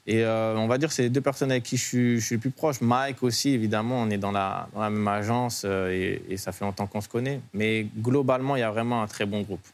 Et 0.06 0.24
euh, 0.24 0.56
on 0.56 0.66
va 0.66 0.78
dire 0.78 0.88
que 0.88 0.94
c'est 0.94 1.02
les 1.02 1.10
deux 1.10 1.20
personnes 1.20 1.50
avec 1.50 1.62
qui 1.62 1.76
je 1.76 1.84
suis, 1.84 2.20
je 2.20 2.24
suis 2.26 2.34
le 2.36 2.40
plus 2.40 2.50
proche. 2.50 2.80
Mike 2.80 3.22
aussi, 3.22 3.50
évidemment, 3.50 4.00
on 4.00 4.10
est 4.10 4.18
dans 4.18 4.32
la, 4.32 4.68
dans 4.74 4.80
la 4.80 4.90
même 4.90 5.06
agence 5.06 5.62
euh, 5.64 5.90
et, 5.92 6.22
et 6.28 6.36
ça 6.36 6.50
fait 6.52 6.64
longtemps 6.64 6.86
qu'on 6.86 7.00
se 7.00 7.08
connaît. 7.08 7.40
Mais 7.52 7.86
globalement, 7.98 8.56
il 8.56 8.60
y 8.60 8.62
a 8.64 8.70
vraiment 8.70 9.02
un 9.02 9.06
très 9.06 9.26
bon 9.26 9.42
groupe. 9.42 9.66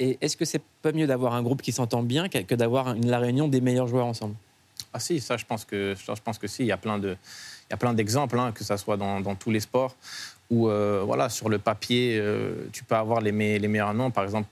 Et 0.00 0.16
est-ce 0.20 0.36
que 0.36 0.44
c'est 0.44 0.62
pas 0.80 0.92
mieux 0.92 1.08
d'avoir 1.08 1.34
un 1.34 1.42
groupe 1.42 1.60
qui 1.60 1.72
s'entend 1.72 2.04
bien 2.04 2.28
que 2.28 2.54
d'avoir 2.54 2.94
la 2.94 3.18
réunion 3.18 3.48
des 3.48 3.60
meilleurs 3.60 3.88
joueurs 3.88 4.06
ensemble? 4.06 4.36
Ah 4.92 5.00
si, 5.00 5.18
ça 5.20 5.36
je 5.36 5.44
pense 5.44 5.64
que 5.64 5.96
ça, 5.96 6.14
je 6.14 6.22
pense 6.22 6.38
que 6.38 6.46
si. 6.46 6.62
Il 6.62 6.66
y 6.66 6.72
a 6.72 6.76
plein 6.76 7.00
de, 7.00 7.08
il 7.08 7.72
y 7.72 7.74
a 7.74 7.76
plein 7.76 7.92
d'exemples, 7.92 8.38
hein, 8.38 8.52
que 8.52 8.62
ça 8.62 8.76
soit 8.76 8.96
dans, 8.96 9.20
dans 9.20 9.34
tous 9.34 9.50
les 9.50 9.58
sports, 9.58 9.96
où 10.50 10.68
euh, 10.68 11.02
voilà 11.04 11.28
sur 11.28 11.48
le 11.48 11.58
papier 11.58 12.16
euh, 12.16 12.68
tu 12.72 12.84
peux 12.84 12.94
avoir 12.94 13.20
les, 13.20 13.32
me- 13.32 13.58
les 13.58 13.66
meilleurs 13.66 13.92
noms. 13.92 14.12
Par 14.12 14.22
exemple, 14.22 14.48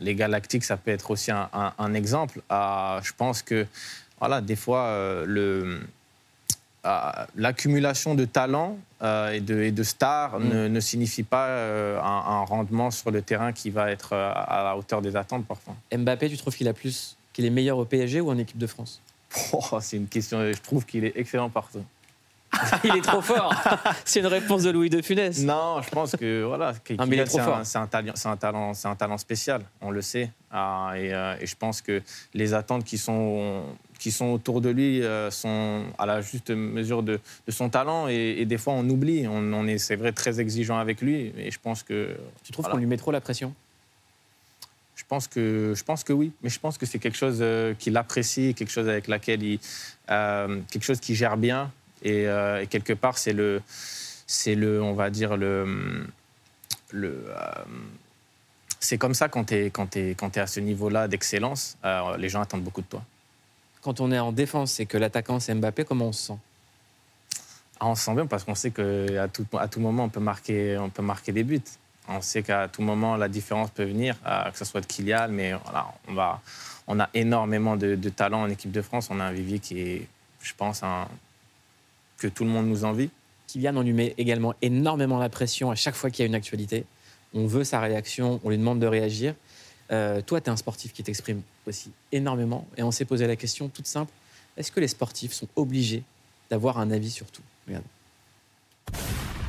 les 0.00 0.14
Galactiques, 0.14 0.64
ça 0.64 0.76
peut 0.76 0.90
être 0.90 1.10
aussi 1.10 1.30
un, 1.30 1.48
un- 1.52 1.72
un 1.78 1.94
exemple. 1.94 2.40
Je 2.50 3.12
pense 3.16 3.42
que 3.42 3.66
voilà 4.18 4.40
des 4.40 4.56
fois 4.56 4.84
euh, 4.86 5.24
le 5.26 5.80
l'accumulation 7.36 8.14
de 8.16 8.24
talents 8.24 8.76
euh, 9.02 9.30
et, 9.32 9.40
de, 9.40 9.60
et 9.62 9.70
de 9.70 9.82
stars 9.82 10.40
Mm. 10.40 10.48
ne, 10.48 10.68
ne 10.68 10.80
signifie 10.80 11.22
pas 11.22 11.46
euh, 11.46 12.00
un, 12.00 12.04
un 12.40 12.44
rendement 12.44 12.90
sur 12.90 13.10
le 13.10 13.22
terrain 13.22 13.52
qui 13.52 13.70
va 13.70 13.90
être 13.90 14.14
euh, 14.14 14.32
à 14.34 14.62
la 14.64 14.76
hauteur 14.76 15.00
des 15.02 15.14
attentes 15.14 15.46
parfois. 15.46 15.74
Mbappé, 15.96 16.28
tu 16.28 16.36
trouves 16.36 16.56
qu'il 16.56 16.66
a 16.68 16.72
plus 16.72 17.16
qu'il 17.32 17.44
est 17.44 17.50
meilleur 17.50 17.78
au 17.78 17.84
PSG 17.84 18.20
ou 18.20 18.30
en 18.30 18.38
équipe 18.38 18.58
de 18.58 18.66
France? 18.66 19.00
Oh, 19.52 19.78
c'est 19.80 19.96
une 19.96 20.08
question. 20.08 20.38
Je 20.52 20.60
trouve 20.60 20.84
qu'il 20.84 21.04
est 21.04 21.12
excellent 21.16 21.48
partout. 21.48 21.82
Il 22.84 22.96
est 22.96 23.00
trop 23.00 23.20
fort. 23.22 23.54
c'est 24.04 24.20
une 24.20 24.26
réponse 24.26 24.62
de 24.62 24.70
Louis 24.70 24.90
de 24.90 25.00
Funès. 25.02 25.38
Non, 25.42 25.80
je 25.82 25.88
pense 25.90 26.12
que 26.16 26.44
voilà, 26.44 26.74
c'est 26.86 27.38
un, 27.40 27.64
c'est 27.64 27.78
un 27.78 27.86
talent, 27.86 28.12
c'est 28.14 28.28
un 28.28 28.36
talent, 28.36 28.74
c'est 28.74 28.88
un 28.88 28.94
talent 28.96 29.18
spécial. 29.18 29.62
On 29.80 29.90
le 29.90 30.02
sait, 30.02 30.30
Ah, 30.50 30.92
et, 30.96 31.12
euh, 31.14 31.34
et 31.40 31.46
je 31.46 31.56
pense 31.56 31.80
que 31.80 32.02
les 32.34 32.52
attentes 32.54 32.84
qui 32.84 32.98
sont 32.98 33.62
qui 33.98 34.10
sont 34.10 34.26
autour 34.32 34.60
de 34.60 34.68
lui 34.68 35.00
euh, 35.02 35.30
sont 35.30 35.84
à 35.96 36.06
la 36.06 36.20
juste 36.22 36.50
mesure 36.50 37.04
de, 37.04 37.20
de 37.46 37.52
son 37.52 37.68
talent 37.68 38.08
et, 38.08 38.34
et 38.38 38.44
des 38.46 38.58
fois 38.58 38.72
on 38.74 38.88
oublie. 38.90 39.26
On, 39.28 39.52
on 39.52 39.66
est, 39.68 39.78
c'est 39.78 39.94
vrai, 39.96 40.10
très 40.12 40.40
exigeant 40.40 40.76
avec 40.78 41.00
lui 41.00 41.32
et 41.38 41.50
je 41.52 41.58
pense 41.62 41.82
que 41.84 42.16
Tu 42.42 42.50
trouves 42.52 42.64
Voilà. 42.64 42.74
qu'on 42.74 42.80
lui 42.80 42.86
met 42.86 42.96
trop 42.96 43.12
la 43.12 43.20
pression? 43.20 43.54
Je 44.96 45.04
pense 45.08 45.26
que 45.28 45.72
je 45.76 45.84
pense 45.84 46.04
que 46.04 46.12
oui, 46.12 46.32
mais 46.42 46.48
je 46.48 46.58
pense 46.60 46.78
que 46.78 46.86
c'est 46.86 46.98
quelque 46.98 47.16
chose 47.16 47.38
euh, 47.40 47.74
qu'il 47.78 47.96
apprécie, 47.96 48.54
quelque 48.54 48.70
chose 48.70 48.88
avec 48.88 49.08
laquelle 49.08 49.42
il 49.42 49.58
euh, 50.10 50.60
quelque 50.70 50.84
chose 50.84 51.00
qui 51.00 51.14
gère 51.14 51.36
bien 51.36 51.70
et, 52.02 52.26
euh, 52.28 52.62
et 52.62 52.66
quelque 52.66 52.92
part 52.92 53.18
c'est 53.18 53.32
le 53.32 53.62
c'est 54.26 54.54
le 54.54 54.82
on 54.82 54.94
va 54.94 55.10
dire 55.10 55.36
le 55.36 56.06
le 56.90 57.24
euh, 57.28 57.64
c'est 58.80 58.98
comme 58.98 59.14
ça 59.14 59.28
quand 59.28 59.44
tu 59.44 59.54
es, 59.54 59.70
quand 59.70 59.86
t'es- 59.86 60.10
quand 60.18 60.30
t'es 60.30 60.40
à 60.40 60.46
ce 60.46 60.58
niveau-là 60.60 61.06
d'excellence, 61.08 61.76
euh, 61.84 62.16
les 62.16 62.28
gens 62.28 62.40
attendent 62.40 62.64
beaucoup 62.64 62.80
de 62.82 62.86
toi. 62.86 63.02
Quand 63.80 64.00
on 64.00 64.10
est 64.10 64.18
en 64.18 64.32
défense 64.32 64.80
et 64.80 64.86
que 64.86 64.98
l'attaquant 64.98 65.38
c'est 65.40 65.54
Mbappé, 65.54 65.84
comment 65.84 66.06
on 66.08 66.12
se 66.12 66.26
sent? 66.28 66.38
Ah, 67.80 67.86
on 67.86 67.94
se 67.94 68.04
sent 68.04 68.14
bien 68.14 68.26
parce 68.26 68.44
qu'on 68.44 68.54
sait 68.54 68.70
qu'à 68.70 69.28
tout, 69.28 69.46
à 69.58 69.66
tout 69.68 69.80
moment, 69.80 70.04
on 70.04 70.08
peut, 70.08 70.20
marquer, 70.20 70.78
on 70.78 70.88
peut 70.90 71.02
marquer 71.02 71.32
des 71.32 71.42
buts. 71.44 71.60
On 72.08 72.20
sait 72.20 72.42
qu'à 72.42 72.68
tout 72.68 72.82
moment, 72.82 73.16
la 73.16 73.28
différence 73.28 73.70
peut 73.70 73.84
venir, 73.84 74.16
que 74.52 74.58
ce 74.58 74.64
soit 74.64 74.80
de 74.80 74.86
Kylian, 74.86 75.28
mais 75.30 75.52
voilà, 75.64 75.86
on, 76.08 76.14
va, 76.14 76.40
on 76.86 76.98
a 77.00 77.08
énormément 77.14 77.76
de, 77.76 77.94
de 77.96 78.08
talent 78.08 78.42
en 78.42 78.48
équipe 78.50 78.70
de 78.72 78.82
France. 78.82 79.08
On 79.10 79.18
a 79.20 79.24
un 79.24 79.32
vivier 79.32 79.58
qui 79.60 79.80
est, 79.80 80.08
je 80.42 80.52
pense, 80.56 80.82
un- 80.82 81.08
que 82.22 82.28
tout 82.28 82.44
le 82.44 82.50
monde 82.50 82.68
nous 82.68 82.84
envie. 82.84 83.10
Kylian, 83.48 83.76
on 83.76 83.82
lui 83.82 83.92
met 83.92 84.14
également 84.16 84.54
énormément 84.62 85.18
la 85.18 85.28
pression 85.28 85.70
à 85.70 85.74
chaque 85.74 85.94
fois 85.94 86.10
qu'il 86.10 86.22
y 86.22 86.24
a 86.24 86.26
une 86.26 86.34
actualité. 86.34 86.84
On 87.34 87.46
veut 87.46 87.64
sa 87.64 87.80
réaction, 87.80 88.40
on 88.44 88.50
lui 88.50 88.58
demande 88.58 88.78
de 88.78 88.86
réagir. 88.86 89.34
Euh, 89.90 90.22
toi, 90.22 90.40
tu 90.40 90.46
es 90.46 90.50
un 90.50 90.56
sportif 90.56 90.92
qui 90.92 91.02
t'exprime 91.02 91.42
aussi 91.66 91.90
énormément. 92.12 92.66
Et 92.76 92.82
on 92.82 92.90
s'est 92.90 93.04
posé 93.04 93.26
la 93.26 93.36
question 93.36 93.68
toute 93.68 93.86
simple 93.86 94.12
est-ce 94.56 94.70
que 94.70 94.80
les 94.80 94.88
sportifs 94.88 95.32
sont 95.32 95.48
obligés 95.56 96.02
d'avoir 96.50 96.78
un 96.78 96.90
avis 96.90 97.10
sur 97.10 97.26
tout. 97.30 97.42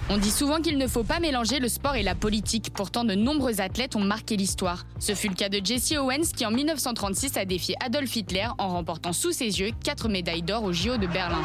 On 0.10 0.18
dit 0.18 0.32
souvent 0.32 0.60
qu'il 0.60 0.78
ne 0.78 0.88
faut 0.88 1.04
pas 1.04 1.20
mélanger 1.20 1.60
le 1.60 1.70
sport 1.70 1.96
et 1.96 2.04
la 2.04 2.14
politique. 2.14 2.72
Pourtant, 2.74 3.06
de 3.06 3.16
nombreux 3.16 3.62
athlètes 3.62 3.96
ont 3.96 4.04
marqué 4.04 4.36
l'histoire. 4.36 4.86
Ce 5.00 5.16
fut 5.16 5.30
le 5.30 5.36
cas 5.36 5.50
de 5.50 5.62
Jesse 5.64 5.94
Owens 5.94 6.34
qui, 6.36 6.46
en 6.46 6.52
1936, 6.52 7.38
a 7.38 7.46
défié 7.46 7.76
Adolf 7.84 8.14
Hitler 8.16 8.48
en 8.58 8.68
remportant 8.70 9.14
sous 9.14 9.32
ses 9.32 9.60
yeux 9.60 9.72
quatre 9.84 10.10
médailles 10.10 10.42
d'or 10.44 10.64
au 10.64 10.74
JO 10.74 10.98
de 10.98 11.08
Berlin. 11.08 11.42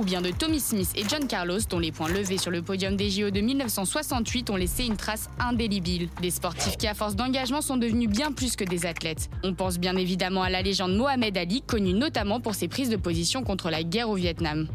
Ou 0.00 0.02
bien 0.02 0.22
de 0.22 0.30
Tommy 0.30 0.60
Smith 0.60 0.90
et 0.96 1.02
John 1.06 1.26
Carlos, 1.26 1.58
dont 1.68 1.78
les 1.78 1.92
points 1.92 2.08
levés 2.08 2.38
sur 2.38 2.50
le 2.50 2.62
podium 2.62 2.96
des 2.96 3.10
JO 3.10 3.28
de 3.28 3.42
1968 3.42 4.48
ont 4.48 4.56
laissé 4.56 4.86
une 4.86 4.96
trace 4.96 5.28
indélébile. 5.38 6.08
Des 6.22 6.30
sportifs 6.30 6.78
qui, 6.78 6.86
à 6.86 6.94
force 6.94 7.16
d'engagement, 7.16 7.60
sont 7.60 7.76
devenus 7.76 8.08
bien 8.08 8.32
plus 8.32 8.56
que 8.56 8.64
des 8.64 8.86
athlètes. 8.86 9.28
On 9.44 9.52
pense 9.52 9.78
bien 9.78 9.94
évidemment 9.96 10.42
à 10.42 10.48
la 10.48 10.62
légende 10.62 10.96
Mohamed 10.96 11.36
Ali, 11.36 11.60
connu 11.60 11.92
notamment 11.92 12.40
pour 12.40 12.54
ses 12.54 12.66
prises 12.66 12.88
de 12.88 12.96
position 12.96 13.42
contre 13.42 13.68
la 13.68 13.82
guerre 13.82 14.08
au 14.08 14.14
Vietnam. 14.14 14.68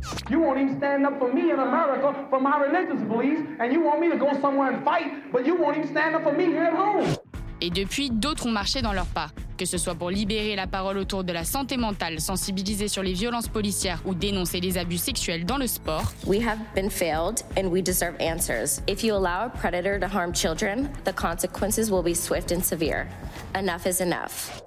Et 7.62 7.70
depuis, 7.70 8.10
d'autres 8.10 8.48
ont 8.48 8.52
marché 8.52 8.82
dans 8.82 8.94
leurs 8.94 9.06
pas. 9.06 9.30
Que 9.58 9.66
ce 9.66 9.78
soit 9.78 9.96
pour 9.96 10.10
libérer 10.10 10.56
la 10.56 10.68
parole 10.68 10.98
autour 10.98 11.24
de 11.24 11.32
la 11.32 11.46
santé 11.46 11.78
mentale, 11.78 12.20
sensibiliser 12.20 12.90
sur 12.90 13.04
les 13.04 13.14
violences 13.14 13.48
policières 13.48 14.02
ou 14.06 14.14
dénoncer 14.14 14.60
les 14.60 14.78
abus 14.78 14.98
sexuels 14.98 15.46
dans 15.46 15.58
le 15.58 15.68
sport. 15.68 16.12
We 16.28 16.46
have 16.46 16.60
been 16.76 16.90
failed 16.90 17.42
and 17.58 17.68
we 17.68 17.82
deserve 17.82 18.16
answers. 18.20 18.82
If 18.88 19.04
you 19.04 19.16
allow 19.16 19.46
a 19.46 19.50
predator 19.50 19.98
to 20.00 20.08
harm 20.08 20.34
children, 20.34 20.90
the 21.06 21.14
consequences 21.14 21.90
will 21.90 22.04
be 22.04 22.14
swift 22.14 22.52
and 22.52 22.62
severe. 22.62 23.08
Enough 23.56 23.86
is 23.86 24.02
enough. 24.02 24.62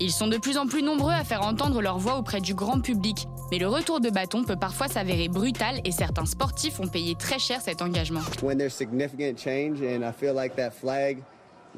Ils 0.00 0.10
sont 0.10 0.26
de 0.26 0.38
plus 0.38 0.58
en 0.58 0.66
plus 0.66 0.82
nombreux 0.82 1.12
à 1.12 1.22
faire 1.22 1.42
entendre 1.42 1.80
leur 1.80 1.98
voix 1.98 2.16
auprès 2.18 2.40
du 2.40 2.54
grand 2.54 2.80
public, 2.80 3.28
mais 3.52 3.58
le 3.58 3.68
retour 3.68 4.00
de 4.00 4.10
bâton 4.10 4.42
peut 4.42 4.56
parfois 4.56 4.88
s'avérer 4.88 5.28
brutal 5.28 5.80
et 5.84 5.92
certains 5.92 6.26
sportifs 6.26 6.80
ont 6.80 6.88
payé 6.88 7.14
très 7.14 7.38
cher 7.38 7.60
cet 7.60 7.80
engagement. 7.80 8.22
When 8.42 8.58
there's 8.58 8.74
significant 8.74 9.38
change 9.38 9.80
and 9.80 10.02
I 10.02 10.10
feel 10.10 10.34
like 10.34 10.56
that 10.56 10.72
flag 10.72 11.18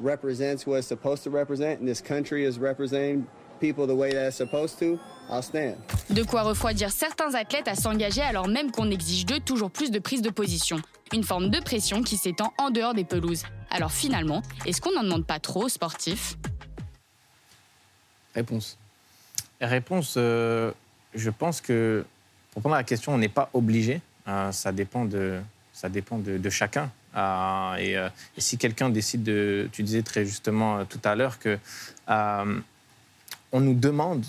represents 0.01 0.65
what 0.65 0.79
it's 0.79 0.87
supposed 0.87 1.23
to 1.23 1.29
represent 1.29 1.79
and 1.79 1.87
this 1.87 2.01
country 2.01 2.45
is 2.45 2.59
representing 2.59 3.25
people 3.59 3.87
the 3.87 3.95
way 3.95 4.11
that 4.11 4.27
it's 4.27 4.37
supposed 4.37 4.77
to, 4.79 4.99
I'll 5.29 5.41
stand. 5.41 5.75
De 6.09 6.23
quoi 6.23 6.43
refroidir 6.43 6.91
certains 6.91 7.33
athlètes 7.33 7.67
à 7.67 7.75
s'engager 7.75 8.21
alors 8.21 8.47
même 8.47 8.71
qu'on 8.71 8.89
exige 8.91 9.25
d'eux 9.25 9.39
toujours 9.39 9.71
plus 9.71 9.91
de 9.91 9.99
prise 9.99 10.21
de 10.21 10.29
position. 10.29 10.77
Une 11.13 11.23
forme 11.23 11.49
de 11.49 11.59
pression 11.59 12.03
qui 12.03 12.17
s'étend 12.17 12.53
en 12.57 12.69
dehors 12.69 12.93
des 12.93 13.05
pelouses. 13.05 13.43
Alors 13.71 13.91
finalement, 13.91 14.41
est-ce 14.65 14.81
qu'on 14.81 14.93
n'en 14.93 15.03
demande 15.03 15.25
pas 15.25 15.39
trop 15.39 15.63
aux 15.65 15.69
sportifs? 15.69 16.37
Réponse. 18.35 18.77
Réponse, 19.59 20.15
euh, 20.17 20.71
je 21.15 21.29
pense 21.29 21.61
que 21.61 22.05
pour 22.51 22.61
répondre 22.61 22.75
à 22.75 22.79
la 22.79 22.83
question, 22.83 23.13
on 23.13 23.17
n'est 23.17 23.29
pas 23.29 23.49
obligé. 23.53 24.01
Euh, 24.27 24.51
ça 24.51 24.71
dépend 24.71 25.05
de, 25.05 25.39
ça 25.73 25.89
dépend 25.89 26.17
de, 26.17 26.37
de 26.37 26.49
chacun. 26.49 26.91
Euh, 27.17 27.75
et, 27.75 27.97
euh, 27.97 28.09
et 28.37 28.41
si 28.41 28.57
quelqu'un 28.57 28.89
décide 28.89 29.23
de, 29.23 29.67
tu 29.71 29.83
disais 29.83 30.03
très 30.03 30.25
justement 30.25 30.79
euh, 30.79 30.83
tout 30.87 31.01
à 31.03 31.15
l'heure 31.15 31.39
que 31.39 31.57
on 33.53 33.61
nous 33.61 33.73
demande, 33.73 34.25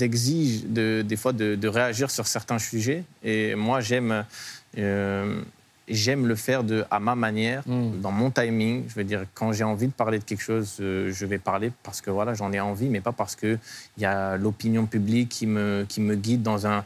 exige 0.00 0.64
de, 0.64 1.02
des 1.06 1.16
fois 1.16 1.32
de, 1.32 1.54
de 1.54 1.68
réagir 1.68 2.10
sur 2.10 2.26
certains 2.26 2.58
sujets. 2.58 3.04
Et 3.22 3.54
moi, 3.54 3.80
j'aime, 3.80 4.24
euh, 4.78 5.42
j'aime 5.88 6.26
le 6.26 6.34
faire 6.34 6.64
de, 6.64 6.84
à 6.90 6.98
ma 7.00 7.14
manière, 7.14 7.62
Mm. 7.66 8.00
dans 8.00 8.12
mon 8.12 8.30
timing. 8.30 8.84
Je 8.88 8.94
veux 8.94 9.04
dire, 9.04 9.24
quand 9.34 9.52
j'ai 9.52 9.64
envie 9.64 9.88
de 9.88 9.92
parler 9.92 10.18
de 10.18 10.24
quelque 10.24 10.42
chose, 10.42 10.76
euh, 10.80 11.12
je 11.12 11.26
vais 11.26 11.38
parler 11.38 11.72
parce 11.82 12.00
que 12.00 12.10
voilà, 12.10 12.34
j'en 12.34 12.52
ai 12.52 12.60
envie, 12.60 12.88
mais 12.88 13.00
pas 13.00 13.12
parce 13.12 13.36
que 13.36 13.58
il 13.96 14.02
y 14.02 14.06
a 14.06 14.36
l'opinion 14.36 14.86
publique 14.86 15.28
qui 15.28 15.46
me, 15.46 15.84
qui 15.88 16.00
me 16.00 16.14
guide 16.14 16.42
dans 16.42 16.66
un 16.66 16.84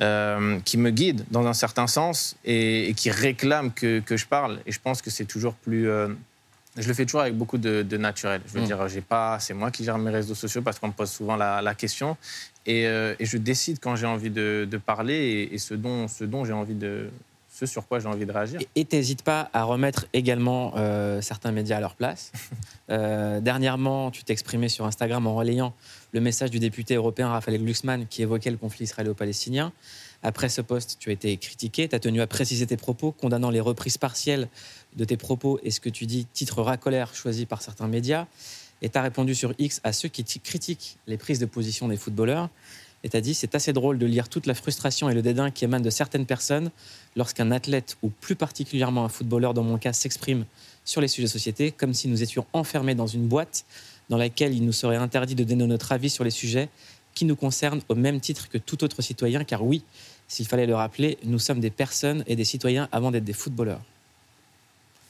euh, 0.00 0.58
qui 0.64 0.78
me 0.78 0.90
guide 0.90 1.24
dans 1.30 1.46
un 1.46 1.52
certain 1.52 1.86
sens 1.86 2.36
et, 2.44 2.88
et 2.88 2.94
qui 2.94 3.10
réclame 3.10 3.72
que, 3.72 4.00
que 4.00 4.16
je 4.16 4.26
parle. 4.26 4.60
Et 4.66 4.72
je 4.72 4.80
pense 4.80 5.02
que 5.02 5.10
c'est 5.10 5.26
toujours 5.26 5.54
plus. 5.54 5.88
euh, 5.88 6.08
je 6.76 6.86
le 6.86 6.94
fais 6.94 7.04
toujours 7.04 7.22
avec 7.22 7.36
beaucoup 7.36 7.58
de, 7.58 7.82
de 7.82 7.96
naturel. 7.96 8.40
Je 8.46 8.52
veux 8.52 8.60
Mm. 8.62 8.66
dire, 8.66 8.88
j'ai 8.88 9.00
pas, 9.00 9.38
c'est 9.40 9.54
moi 9.54 9.70
qui 9.70 9.84
gère 9.84 9.98
mes 9.98 10.10
réseaux 10.10 10.36
sociaux 10.36 10.62
parce 10.62 10.78
qu'on 10.78 10.86
me 10.88 10.92
pose 10.92 11.10
souvent 11.10 11.36
la, 11.36 11.60
la 11.60 11.74
question. 11.74 12.16
Et, 12.64 12.86
euh, 12.86 13.14
et 13.18 13.26
je 13.26 13.36
décide 13.38 13.78
quand 13.80 13.96
j'ai 13.96 14.06
envie 14.06 14.30
de, 14.30 14.66
de 14.70 14.76
parler 14.78 15.14
et, 15.14 15.54
et 15.54 15.58
ce 15.58 15.74
dont, 15.74 16.06
ce 16.08 16.24
dont 16.24 16.44
j'ai 16.44 16.52
envie 16.52 16.74
de, 16.76 17.10
ce 17.60 17.66
sur 17.66 17.86
quoi 17.86 17.98
j'ai 17.98 18.08
envie 18.08 18.24
de 18.24 18.32
réagir. 18.32 18.60
Et 18.74 18.84
t'hésites 18.84 19.22
pas 19.22 19.50
à 19.52 19.64
remettre 19.64 20.06
également 20.12 20.72
euh, 20.76 21.20
certains 21.20 21.52
médias 21.52 21.76
à 21.76 21.80
leur 21.80 21.94
place. 21.94 22.32
Euh, 22.90 23.40
dernièrement, 23.40 24.10
tu 24.10 24.24
t'es 24.24 24.32
exprimé 24.32 24.68
sur 24.68 24.84
Instagram 24.84 25.24
en 25.24 25.36
relayant 25.36 25.74
le 26.10 26.20
message 26.20 26.50
du 26.50 26.58
député 26.58 26.96
européen 26.96 27.28
Raphaël 27.28 27.62
Glucksmann 27.62 28.08
qui 28.08 28.22
évoquait 28.22 28.50
le 28.50 28.56
conflit 28.56 28.82
israélo-palestinien. 28.82 29.70
Après 30.24 30.48
ce 30.48 30.60
poste, 30.60 30.96
tu 30.98 31.10
as 31.10 31.12
été 31.12 31.36
critiqué, 31.36 31.86
tu 31.86 31.94
as 31.94 32.00
tenu 32.00 32.20
à 32.20 32.26
préciser 32.26 32.66
tes 32.66 32.76
propos, 32.76 33.12
condamnant 33.12 33.50
les 33.50 33.60
reprises 33.60 33.96
partielles 33.96 34.48
de 34.96 35.04
tes 35.04 35.16
propos 35.16 35.60
et 35.62 35.70
ce 35.70 35.78
que 35.78 35.88
tu 35.88 36.06
dis 36.06 36.26
titrera 36.32 36.78
colère 36.78 37.14
choisi 37.14 37.46
par 37.46 37.62
certains 37.62 37.86
médias. 37.86 38.26
Et 38.82 38.88
tu 38.88 38.98
as 38.98 39.02
répondu 39.02 39.36
sur 39.36 39.54
X 39.58 39.80
à 39.84 39.92
ceux 39.92 40.08
qui 40.08 40.24
critiquent 40.40 40.98
les 41.06 41.16
prises 41.16 41.38
de 41.38 41.46
position 41.46 41.86
des 41.86 41.96
footballeurs. 41.96 42.48
Et 43.02 43.08
tu 43.08 43.16
as 43.16 43.20
dit 43.20 43.34
c'est 43.34 43.54
assez 43.54 43.72
drôle 43.72 43.98
de 43.98 44.06
lire 44.06 44.28
toute 44.28 44.46
la 44.46 44.54
frustration 44.54 45.08
et 45.08 45.14
le 45.14 45.22
dédain 45.22 45.50
qui 45.50 45.64
émanent 45.64 45.84
de 45.84 45.90
certaines 45.90 46.26
personnes 46.26 46.70
lorsqu'un 47.16 47.50
athlète, 47.50 47.96
ou 48.02 48.10
plus 48.10 48.36
particulièrement 48.36 49.04
un 49.04 49.08
footballeur 49.08 49.54
dans 49.54 49.62
mon 49.62 49.78
cas, 49.78 49.92
s'exprime 49.92 50.44
sur 50.84 51.00
les 51.00 51.08
sujets 51.08 51.26
de 51.26 51.32
société, 51.32 51.72
comme 51.72 51.94
si 51.94 52.08
nous 52.08 52.22
étions 52.22 52.46
enfermés 52.52 52.94
dans 52.94 53.06
une 53.06 53.26
boîte 53.26 53.64
dans 54.08 54.16
laquelle 54.16 54.54
il 54.54 54.64
nous 54.64 54.72
serait 54.72 54.96
interdit 54.96 55.34
de 55.34 55.44
donner 55.44 55.66
notre 55.66 55.92
avis 55.92 56.10
sur 56.10 56.24
les 56.24 56.30
sujets 56.30 56.68
qui 57.14 57.24
nous 57.24 57.36
concernent 57.36 57.80
au 57.88 57.94
même 57.94 58.20
titre 58.20 58.48
que 58.48 58.58
tout 58.58 58.84
autre 58.84 59.02
citoyen, 59.02 59.44
car 59.44 59.64
oui, 59.64 59.82
s'il 60.28 60.46
fallait 60.46 60.66
le 60.66 60.74
rappeler, 60.74 61.18
nous 61.24 61.38
sommes 61.38 61.60
des 61.60 61.70
personnes 61.70 62.22
et 62.26 62.36
des 62.36 62.44
citoyens 62.44 62.88
avant 62.92 63.10
d'être 63.10 63.24
des 63.24 63.32
footballeurs. 63.32 63.80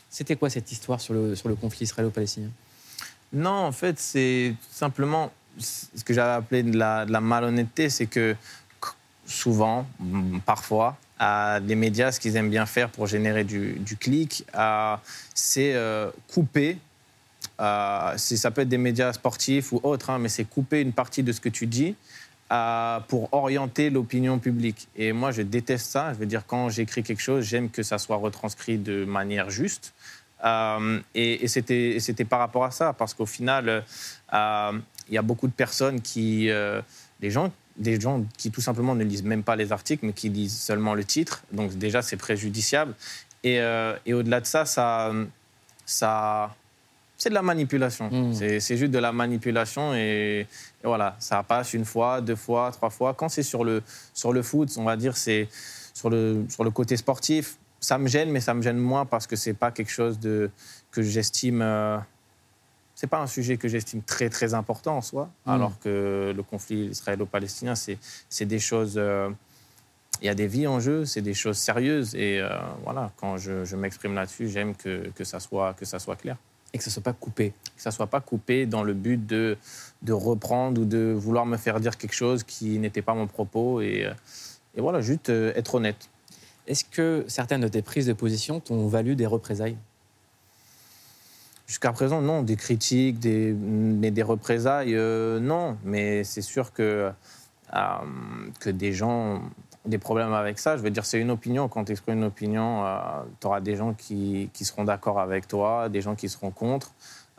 C'était 0.09 0.37
quoi 0.37 0.51
cette 0.51 0.73
histoire 0.73 1.01
sur 1.01 1.15
le, 1.15 1.37
sur 1.37 1.49
le 1.49 1.55
conflit 1.55 1.85
israélo-palestinien? 1.85 2.51
Non, 3.33 3.51
en 3.51 3.73
fait, 3.73 3.99
c'est 3.99 4.55
simplement 4.71 5.31
ce 5.59 6.05
que 6.05 6.15
j'avais 6.15 6.33
appelé 6.33 6.63
de 6.63 6.77
la, 6.77 7.21
malhonnêteté, 7.21 7.91
c'est 7.91 8.07
que 8.07 8.37
souvent, 9.27 9.87
mm, 9.99 10.41
parfois, 10.41 10.97
les 11.63 11.75
médias, 11.75 12.13
ce 12.13 12.21
qu'ils 12.21 12.37
aiment 12.37 12.51
bien 12.51 12.67
faire 12.67 12.89
pour 12.89 13.07
générer 13.07 13.45
du, 13.45 13.97
clic, 13.99 14.45
c'est 15.35 15.75
euh, 15.75 16.11
couper. 16.33 16.79
ça 17.59 18.51
peut 18.55 18.63
être 18.63 18.69
des 18.69 18.79
médias 18.79 19.13
sportifs 19.13 19.73
ou 19.73 19.81
autres, 19.83 20.11
hein, 20.11 20.19
mais 20.19 20.29
c'est 20.29 20.45
couper 20.45 20.81
une 20.81 20.93
partie 20.93 21.23
de 21.23 21.33
ce 21.33 21.41
que 21.41 21.51
tu 21.51 21.67
dis 21.67 21.95
pour 23.09 23.29
orienter 23.33 23.91
l'opinion 23.91 24.39
publique. 24.39 24.89
Et 24.97 25.13
moi, 25.13 25.31
je 25.31 25.43
déteste 25.43 25.87
ça. 25.87 26.13
Je 26.15 26.19
veux 26.19 26.27
dire, 26.27 26.45
quand 26.47 26.69
j'écris 26.69 27.03
quelque 27.03 27.23
chose, 27.23 27.45
j'aime 27.45 27.71
que 27.71 27.83
ça 27.83 27.99
soit 27.99 28.17
retranscrit 28.17 28.79
de 28.79 29.05
manière 29.05 29.51
juste. 29.51 29.93
Euh, 30.45 31.01
et 31.15 31.45
et 31.45 31.49
c'était 31.49 31.91
et 31.91 32.01
c'était 32.01 32.25
par 32.25 32.39
rapport 32.39 32.65
à 32.65 32.71
ça, 32.71 32.93
parce 32.93 33.15
qu'au 33.15 33.27
final, 33.27 33.85
euh, 34.33 34.73
il 35.11 35.15
y 35.15 35.19
a 35.19 35.23
beaucoup 35.23 35.49
de 35.49 35.53
personnes 35.53 36.01
qui, 36.01 36.49
euh, 36.51 36.81
des 37.21 37.31
gens, 37.31 37.53
des 37.77 38.01
gens 38.01 38.25
qui 38.39 38.51
tout 38.51 38.61
simplement 38.61 38.95
ne 38.95 39.05
lisent 39.05 39.25
même 39.25 39.43
pas 39.43 39.57
les 39.57 39.73
articles, 39.73 40.07
mais 40.07 40.13
qui 40.13 40.29
lisent 40.29 40.59
seulement 40.59 40.95
le 40.95 41.05
titre. 41.05 41.43
Donc 41.53 41.73
déjà, 41.77 42.01
c'est 42.01 42.17
préjudiciable. 42.17 42.95
Et, 43.43 43.61
euh, 43.61 43.97
et 44.07 44.15
au-delà 44.15 44.41
de 44.41 44.47
ça, 44.47 44.65
ça, 44.65 45.13
ça, 45.85 46.55
c'est 47.17 47.31
de 47.31 47.35
la 47.35 47.43
manipulation. 47.43 48.09
Mm. 48.11 48.35
C'est 48.35 48.61
c'est 48.61 48.77
juste 48.77 48.93
de 48.93 48.99
la 48.99 49.13
manipulation 49.13 49.95
et, 49.95 50.47
et 50.83 50.87
voilà, 50.87 51.17
ça 51.19 51.43
passe 51.43 51.75
une 51.75 51.85
fois, 51.85 52.21
deux 52.21 52.37
fois, 52.37 52.71
trois 52.73 52.91
fois. 52.91 53.15
Quand 53.15 53.29
c'est 53.29 53.43
sur 53.43 53.65
le 53.65 53.83
sur 54.15 54.33
le 54.33 54.43
foot, 54.43 54.71
on 54.77 54.85
va 54.85 54.97
dire, 54.97 55.17
c'est 55.17 55.49
sur 55.93 56.09
le 56.09 56.45
sur 56.49 56.65
le 56.65 56.71
côté 56.71 56.97
sportif. 56.97 57.57
Ça 57.81 57.99
me 57.99 58.09
gêne, 58.09 58.31
mais 58.31 58.41
ça 58.41 58.53
me 58.55 58.63
gêne 58.63 58.77
moins 58.79 59.07
parce 59.07 59.27
que 59.27 59.37
c'est 59.37 59.55
pas 59.55 59.71
quelque 59.71 59.91
chose 59.91 60.19
de 60.21 60.51
que 60.93 61.03
j'estime. 61.03 61.63
euh, 61.63 61.99
c'est 63.01 63.07
pas 63.07 63.21
un 63.23 63.27
sujet 63.27 63.57
que 63.57 63.67
j'estime 63.67 64.03
très 64.03 64.29
très 64.29 64.53
important 64.53 64.99
en 64.99 65.01
soi, 65.01 65.31
Mm. 65.47 65.51
alors 65.51 65.79
que 65.79 66.35
le 66.37 66.43
conflit 66.43 66.89
israélo-palestinien, 66.97 67.75
c'est 67.75 68.45
des 68.55 68.59
choses. 68.59 68.97
euh, 68.99 69.31
il 70.21 70.27
y 70.27 70.29
a 70.29 70.35
des 70.35 70.47
vies 70.47 70.67
en 70.67 70.81
jeu, 70.81 71.07
c'est 71.07 71.23
des 71.23 71.33
choses 71.33 71.57
sérieuses 71.57 72.15
et 72.15 72.41
euh, 72.41 72.51
voilà. 72.85 73.11
Quand 73.17 73.39
je, 73.39 73.65
je 73.65 73.75
m'exprime 73.75 74.15
là-dessus, 74.15 74.51
j'aime 74.51 74.75
que, 74.75 75.09
que 75.15 75.25
ça 75.25 75.41
soit 75.41 75.73
que 75.79 75.87
ça 75.87 75.99
soit 75.99 76.17
clair, 76.17 76.37
Et 76.75 76.79
que 76.79 76.85
ce 76.85 76.91
soit 76.91 77.03
pas 77.03 77.15
coupé. 77.15 77.55
que 77.77 77.83
ça 77.83 77.91
soit 77.91 78.07
pas 78.17 78.21
coupé 78.21 78.67
dans 78.67 78.83
le 78.83 78.93
but 78.93 79.21
de 79.35 79.57
de 80.03 80.13
reprendre 80.13 80.83
ou 80.83 80.85
de 80.85 81.05
vouloir 81.25 81.47
me 81.47 81.57
faire 81.57 81.81
dire 81.81 81.97
quelque 81.97 82.13
chose 82.25 82.43
qui 82.45 82.79
n'était 82.79 83.01
pas 83.09 83.15
mon 83.15 83.27
propos 83.29 83.81
et 83.81 84.05
euh, 84.05 84.13
et 84.77 84.81
voilà, 84.83 85.01
juste 85.01 85.31
être 85.31 85.73
honnête. 85.77 86.11
Est-ce 86.67 86.85
que 86.85 87.25
certaines 87.27 87.63
de 87.63 87.69
tes 87.69 87.83
prises 87.83 88.07
de 88.07 88.13
position 88.25 88.61
t'ont 88.61 88.87
valu 88.89 89.17
des 89.17 89.27
représailles? 89.27 89.79
Jusqu'à 91.71 91.93
présent, 91.93 92.21
non. 92.21 92.43
Des 92.43 92.57
critiques, 92.57 93.21
des, 93.21 93.53
mais 93.53 94.11
des 94.11 94.25
représailles, 94.25 94.97
euh, 94.97 95.39
non. 95.39 95.79
Mais 95.85 96.25
c'est 96.25 96.43
sûr 96.43 96.73
que, 96.73 97.13
euh, 97.75 97.81
que 98.59 98.71
des 98.71 98.93
gens 98.93 99.37
ont 99.37 99.43
des 99.87 99.99
problèmes 99.99 100.33
avec 100.33 100.59
ça. 100.59 100.77
Je 100.77 100.83
veux 100.83 100.91
dire, 100.91 101.05
c'est 101.05 101.21
une 101.21 101.31
opinion. 101.31 101.69
Quand 101.69 101.85
tu 101.85 101.93
exprimes 101.93 102.19
une 102.19 102.25
opinion, 102.25 102.85
tu 103.41 103.47
auras 103.47 103.61
des 103.61 103.77
gens 103.77 103.95
qui, 103.95 104.51
qui 104.53 104.65
seront 104.65 104.83
d'accord 104.83 105.21
avec 105.21 105.47
toi, 105.47 105.89
des 105.89 106.01
gens 106.01 106.17
qui 106.17 106.29
seront 106.29 106.51
contre. 106.51 106.93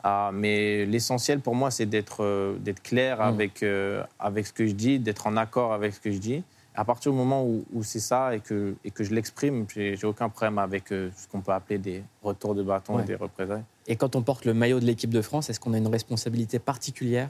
Euh, 0.04 0.30
mais 0.32 0.84
l'essentiel 0.86 1.40
pour 1.40 1.54
moi, 1.54 1.70
c'est 1.70 1.86
d'être 1.86 2.24
euh, 2.24 2.56
d'être 2.58 2.82
clair 2.82 3.20
avec, 3.20 3.62
euh, 3.62 4.02
avec 4.18 4.46
ce 4.46 4.52
que 4.54 4.66
je 4.66 4.72
dis, 4.72 4.98
d'être 4.98 5.26
en 5.26 5.36
accord 5.36 5.72
avec 5.72 5.94
ce 5.94 6.00
que 6.00 6.10
je 6.10 6.18
dis. 6.18 6.42
À 6.74 6.84
partir 6.84 7.12
du 7.12 7.18
moment 7.18 7.44
où, 7.44 7.64
où 7.72 7.82
c'est 7.82 8.00
ça 8.00 8.34
et 8.34 8.40
que, 8.40 8.74
et 8.84 8.90
que 8.90 9.04
je 9.04 9.14
l'exprime, 9.14 9.66
j'ai 9.74 10.04
aucun 10.04 10.28
problème 10.30 10.58
avec 10.58 10.90
euh, 10.90 11.10
ce 11.16 11.28
qu'on 11.28 11.40
peut 11.42 11.52
appeler 11.52 11.78
des 11.78 12.02
retours 12.22 12.54
de 12.54 12.62
bâton 12.62 12.96
Ouais. 12.96 13.02
et 13.02 13.06
des 13.06 13.14
représailles. 13.14 13.64
Et 13.86 13.96
quand 13.96 14.16
on 14.16 14.22
porte 14.22 14.44
le 14.46 14.54
maillot 14.54 14.80
de 14.80 14.86
l'équipe 14.86 15.10
de 15.10 15.20
France, 15.20 15.50
est-ce 15.50 15.60
qu'on 15.60 15.74
a 15.74 15.78
une 15.78 15.88
responsabilité 15.88 16.58
particulière 16.58 17.28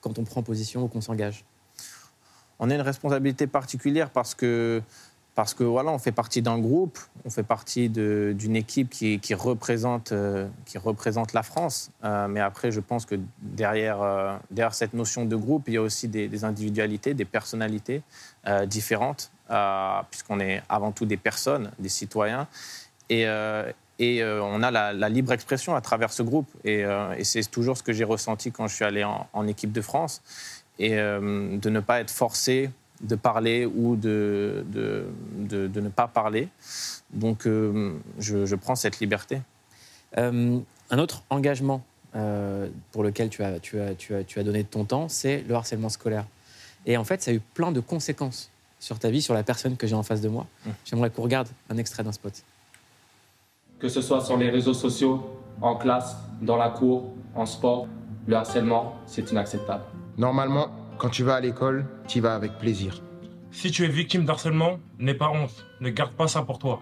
quand 0.00 0.18
on 0.18 0.24
prend 0.24 0.42
position 0.42 0.84
ou 0.84 0.88
qu'on 0.88 1.00
s'engage? 1.00 1.44
On 2.60 2.70
a 2.70 2.74
une 2.76 2.80
responsabilité 2.82 3.48
particulière 3.48 4.10
parce 4.10 4.34
que, 4.36 4.80
parce 5.34 5.52
que 5.52 5.64
voilà, 5.64 5.90
on 5.90 5.98
fait 5.98 6.12
partie 6.12 6.42
d'un 6.42 6.58
groupe, 6.58 6.98
on 7.24 7.30
fait 7.30 7.42
partie 7.42 7.88
d'une 7.88 8.56
équipe 8.56 8.88
qui, 8.90 9.34
représente, 9.34 10.12
euh, 10.12 10.46
qui 10.64 10.78
représente 10.78 11.32
la 11.32 11.42
France. 11.42 11.90
Euh, 12.04 12.28
mais 12.28 12.40
après, 12.40 12.70
je 12.70 12.80
pense 12.80 13.04
que 13.04 13.16
derrière, 13.40 14.00
euh, 14.00 14.36
derrière 14.52 14.74
cette 14.74 14.94
notion 14.94 15.24
de 15.24 15.34
groupe, 15.34 15.64
il 15.66 15.74
y 15.74 15.76
a 15.76 15.82
aussi 15.82 16.06
des, 16.06 16.44
individualités, 16.44 17.14
des 17.14 17.24
personnalités 17.24 18.02
différentes, 18.66 19.32
puisqu'on 20.10 20.38
est 20.40 20.62
avant 20.68 20.92
tout 20.92 21.06
des 21.06 21.16
personnes, 21.16 21.70
des 21.78 21.88
citoyens. 21.88 22.46
Et, 23.08 23.26
on 23.28 24.62
a 24.62 24.70
la, 24.70 25.08
libre 25.08 25.32
expression 25.32 25.74
à 25.74 25.80
travers 25.80 26.12
ce 26.12 26.22
groupe. 26.22 26.48
Et, 26.64 26.84
c'est 27.24 27.50
toujours 27.50 27.76
ce 27.76 27.82
que 27.82 27.92
j'ai 27.92 28.04
ressenti 28.04 28.52
quand 28.52 28.68
je 28.68 28.74
suis 28.74 28.84
allé 28.84 29.02
en, 29.02 29.26
en 29.32 29.46
équipe 29.48 29.72
de 29.72 29.80
France. 29.80 30.22
Et 30.78 30.90
de 30.96 31.70
ne 31.70 31.80
pas 31.80 32.00
être 32.00 32.10
forcé 32.10 32.70
de 33.02 33.16
parler 33.16 33.66
ou 33.66 33.96
de, 33.96 34.64
de, 34.68 35.04
de- 35.38 35.66
de 35.66 35.80
ne 35.80 35.88
pas 35.88 36.06
parler. 36.08 36.48
Donc, 37.12 37.46
euh, 37.46 37.92
je, 38.18 38.46
je 38.46 38.54
prends 38.56 38.76
cette 38.76 39.00
liberté. 39.00 39.40
Euh, 40.16 40.58
un 40.90 40.98
autre 40.98 41.22
engagement 41.30 41.82
euh, 42.14 42.68
pour 42.92 43.02
lequel 43.02 43.28
tu 43.30 43.42
as, 43.42 43.58
tu, 43.58 43.80
as, 43.80 43.94
tu, 43.94 44.14
as, 44.14 44.22
tu 44.24 44.38
as 44.38 44.44
donné 44.44 44.62
de 44.62 44.68
ton 44.68 44.84
temps, 44.84 45.08
c'est 45.08 45.42
le 45.48 45.54
harcèlement 45.54 45.88
scolaire. 45.88 46.24
Et 46.86 46.96
en 46.96 47.04
fait, 47.04 47.20
ça 47.22 47.30
a 47.30 47.34
eu 47.34 47.40
plein 47.40 47.72
de 47.72 47.80
conséquences 47.80 48.50
sur 48.78 48.98
ta 48.98 49.10
vie, 49.10 49.22
sur 49.22 49.34
la 49.34 49.42
personne 49.42 49.76
que 49.76 49.86
j'ai 49.86 49.94
en 49.96 50.02
face 50.02 50.20
de 50.20 50.28
moi. 50.28 50.46
J'aimerais 50.84 51.10
qu'on 51.10 51.22
regarde 51.22 51.48
un 51.70 51.78
extrait 51.78 52.04
d'un 52.04 52.12
spot. 52.12 52.32
Que 53.80 53.88
ce 53.88 54.00
soit 54.02 54.20
sur 54.24 54.36
les 54.36 54.50
réseaux 54.50 54.74
sociaux, 54.74 55.24
en 55.60 55.76
classe, 55.76 56.16
dans 56.42 56.56
la 56.56 56.68
cour, 56.68 57.10
en 57.34 57.46
sport, 57.46 57.88
le 58.26 58.36
harcèlement, 58.36 58.94
c'est 59.06 59.30
inacceptable. 59.32 59.84
Normalement, 60.18 60.68
quand 60.98 61.08
tu 61.10 61.24
vas 61.24 61.34
à 61.34 61.40
l'école, 61.40 61.86
tu 62.08 62.18
y 62.18 62.20
vas 62.20 62.34
avec 62.34 62.58
plaisir. 62.58 63.02
Si 63.50 63.70
tu 63.70 63.84
es 63.84 63.88
victime 63.88 64.24
d'harcèlement, 64.24 64.78
n'aie 64.98 65.14
pas 65.14 65.30
honte. 65.30 65.66
Ne 65.80 65.90
garde 65.90 66.12
pas 66.12 66.28
ça 66.28 66.42
pour 66.42 66.58
toi. 66.58 66.80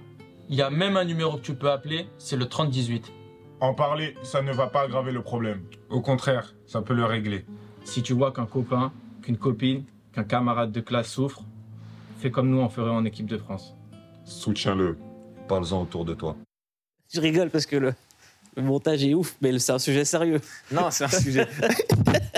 Il 0.49 0.57
y 0.57 0.63
a 0.63 0.71
même 0.71 0.97
un 0.97 1.05
numéro 1.05 1.37
que 1.37 1.43
tu 1.43 1.55
peux 1.55 1.71
appeler, 1.71 2.07
c'est 2.19 2.37
le 2.37 2.47
3018. 2.47 3.13
En 3.61 3.75
parler, 3.75 4.17
ça 4.23 4.43
ne 4.43 4.53
va 4.53 4.67
pas 4.67 4.83
aggraver 4.83 5.13
le 5.13 5.23
problème. 5.23 5.63
Au 5.89 6.01
contraire, 6.01 6.55
ça 6.67 6.83
peut 6.83 6.95
le 6.95 7.05
régler. 7.05 7.45
Si 7.85 8.03
tu 8.03 8.13
vois 8.13 8.33
qu'un 8.33 8.47
copain, 8.47 8.93
qu'une 9.23 9.37
copine, 9.37 9.85
qu'un 10.13 10.25
camarade 10.25 10.73
de 10.73 10.81
classe 10.81 11.09
souffre, 11.09 11.43
fais 12.19 12.31
comme 12.31 12.51
nous 12.51 12.59
on 12.59 12.69
ferait 12.69 12.91
en 12.91 13.05
équipe 13.05 13.27
de 13.27 13.39
France. 13.39 13.75
Soutiens-le. 14.25 14.99
Parle-en 15.49 15.83
autour 15.83 16.05
de 16.05 16.15
toi. 16.15 16.37
Je 17.13 17.21
rigole 17.21 17.51
parce 17.51 17.67
que 17.67 17.77
le, 17.77 17.95
le 18.57 18.63
montage 18.63 19.05
est 19.05 19.15
ouf, 19.15 19.37
mais 19.41 19.59
c'est 19.59 19.73
un 19.73 19.79
sujet 19.79 20.05
sérieux. 20.05 20.41
Non, 20.71 20.91
c'est 20.91 21.05
un 21.05 21.09
sujet. 21.09 21.47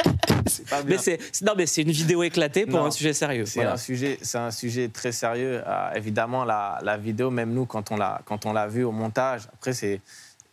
c'est. 0.99 1.19
Mais 1.43 1.47
non, 1.47 1.53
mais 1.57 1.67
c'est 1.67 1.83
une 1.83 1.91
vidéo 1.91 2.23
éclatée 2.23 2.67
pour 2.67 2.81
Non, 2.81 2.87
un 2.87 2.91
sujet 2.91 3.13
sérieux. 3.13 3.47
C'est 3.47 3.61
Voilà. 3.61 3.73
un 3.75 3.77
sujet, 3.77 4.19
c'est 4.23 4.39
un 4.39 4.51
sujet 4.51 4.89
très 4.89 5.13
sérieux. 5.13 5.63
Euh, 5.67 5.91
évidemment, 5.95 6.45
la, 6.45 6.79
la 6.83 6.97
vidéo, 6.97 7.31
même 7.31 7.53
nous, 7.53 7.67
quand 7.67 7.91
on 7.91 7.97
l'a, 7.97 8.21
quand 8.25 8.47
on 8.47 8.53
l'a 8.53 8.67
vu 8.67 8.85
au 8.85 8.93
montage, 8.93 9.43
après 9.53 9.73
c'est 9.73 10.01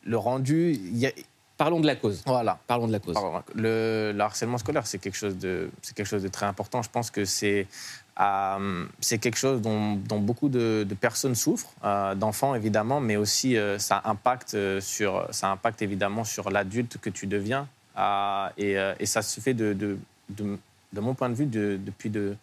le 0.03 0.17
rendu. 0.17 0.71
il 0.73 0.97
y 0.97 1.07
a- 1.07 1.11
Parlons 1.57 1.79
de 1.79 1.85
la 1.85 1.95
cause. 1.95 2.23
Voilà. 2.25 2.57
Parlons 2.65 2.87
de 2.87 2.91
la 2.91 2.97
cause. 2.99 3.13
Pardon. 3.13 3.43
Le, 3.53 4.13
le 4.15 4.19
harcèlement 4.21 4.57
scolaire, 4.57 4.87
c'est 4.87 4.97
quelque 4.97 5.15
chose 5.17 5.37
de, 5.37 5.69
c'est 5.83 5.95
quelque 5.95 6.07
chose 6.07 6.23
de 6.23 6.27
très 6.27 6.47
important. 6.47 6.81
Je 6.81 6.89
pense 6.89 7.11
que 7.11 7.23
c'est, 7.23 7.67
euh, 8.19 8.85
c'est 8.99 9.19
quelque 9.19 9.37
chose 9.37 9.61
dont, 9.61 9.93
dont 9.95 10.19
beaucoup 10.19 10.49
de, 10.49 10.83
de 10.89 10.95
personnes 10.95 11.35
souffrent, 11.35 11.69
euh, 11.83 12.15
d'enfants 12.15 12.55
évidemment, 12.55 12.99
mais 12.99 13.15
aussi 13.15 13.57
euh, 13.57 13.77
ça 13.77 14.01
impacte 14.05 14.57
sur, 14.79 15.27
ça 15.29 15.49
impacte 15.51 15.83
évidemment 15.83 16.23
sur 16.23 16.49
l'adulte 16.49 16.97
que 16.99 17.11
tu 17.11 17.27
deviens. 17.27 17.67
Euh, 17.97 18.47
et, 18.57 18.77
euh, 18.77 18.93
et 18.99 19.05
ça 19.05 19.21
se 19.21 19.39
fait 19.39 19.53
de, 19.53 19.73
de, 19.73 19.97
de, 20.29 20.57
de 20.93 20.99
mon 21.01 21.13
point 21.13 21.29
de 21.29 21.35
vue 21.35 21.45
de- 21.45 21.77
depuis 21.83 22.09
de, 22.09 22.35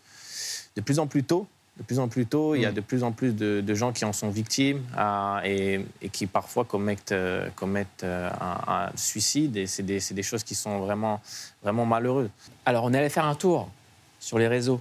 de 0.76 0.80
plus 0.80 0.98
en 0.98 1.06
plus 1.06 1.24
tôt. 1.24 1.46
De 1.78 1.84
plus 1.84 2.00
en 2.00 2.08
plus 2.08 2.26
tôt, 2.26 2.56
il 2.56 2.62
y 2.62 2.66
a 2.66 2.72
de 2.72 2.80
plus 2.80 3.04
en 3.04 3.12
plus 3.12 3.32
de, 3.32 3.60
de 3.60 3.74
gens 3.74 3.92
qui 3.92 4.04
en 4.04 4.12
sont 4.12 4.30
victimes 4.30 4.82
euh, 4.98 5.38
et, 5.44 5.86
et 6.02 6.08
qui 6.08 6.26
parfois 6.26 6.64
commettent, 6.64 7.12
euh, 7.12 7.48
commettent 7.54 8.02
euh, 8.02 8.28
un, 8.40 8.86
un 8.88 8.90
suicide. 8.96 9.56
Et 9.56 9.68
c'est 9.68 9.84
des, 9.84 10.00
c'est 10.00 10.14
des 10.14 10.24
choses 10.24 10.42
qui 10.42 10.56
sont 10.56 10.80
vraiment, 10.80 11.20
vraiment 11.62 11.86
malheureuses. 11.86 12.30
Alors, 12.66 12.82
on 12.82 12.92
est 12.92 12.98
allé 12.98 13.08
faire 13.08 13.26
un 13.26 13.36
tour 13.36 13.70
sur 14.18 14.40
les 14.40 14.48
réseaux 14.48 14.80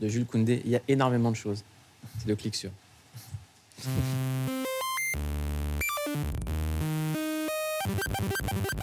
de 0.00 0.08
Jules 0.08 0.24
Koundé. 0.24 0.62
Il 0.64 0.70
y 0.70 0.76
a 0.76 0.80
énormément 0.88 1.30
de 1.30 1.36
choses. 1.36 1.62
C'est 2.18 2.26
de 2.28 2.34
clics 2.34 2.56
sur. 2.56 2.70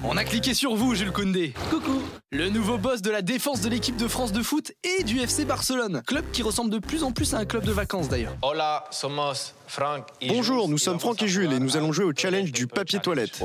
On 0.03 0.17
a 0.17 0.23
cliqué 0.23 0.53
sur 0.53 0.75
vous, 0.75 0.93
Jules 0.95 1.11
Koundé. 1.11 1.53
Coucou 1.69 2.01
Le 2.31 2.49
nouveau 2.49 2.77
boss 2.77 3.01
de 3.01 3.09
la 3.09 3.21
défense 3.21 3.61
de 3.61 3.69
l'équipe 3.69 3.97
de 3.97 4.07
France 4.07 4.31
de 4.31 4.43
foot 4.43 4.71
et 4.83 5.03
du 5.03 5.19
FC 5.19 5.45
Barcelone. 5.45 6.03
Club 6.05 6.25
qui 6.31 6.43
ressemble 6.43 6.69
de 6.69 6.79
plus 6.79 7.03
en 7.03 7.11
plus 7.11 7.33
à 7.33 7.39
un 7.39 7.45
club 7.45 7.63
de 7.65 7.71
vacances 7.71 8.07
d'ailleurs. 8.07 8.35
Hola, 8.41 8.85
somos 8.91 9.53
Frank 9.67 10.05
y 10.21 10.27
Bonjour, 10.27 10.69
nous 10.69 10.77
sommes 10.77 10.99
Franck 10.99 11.23
et 11.23 11.27
Jules 11.27 11.53
et 11.53 11.59
nous 11.59 11.75
allons 11.77 11.91
jouer 11.91 12.05
au 12.05 12.13
challenge 12.15 12.51
du 12.51 12.67
papier 12.67 12.99
toilette. 12.99 13.41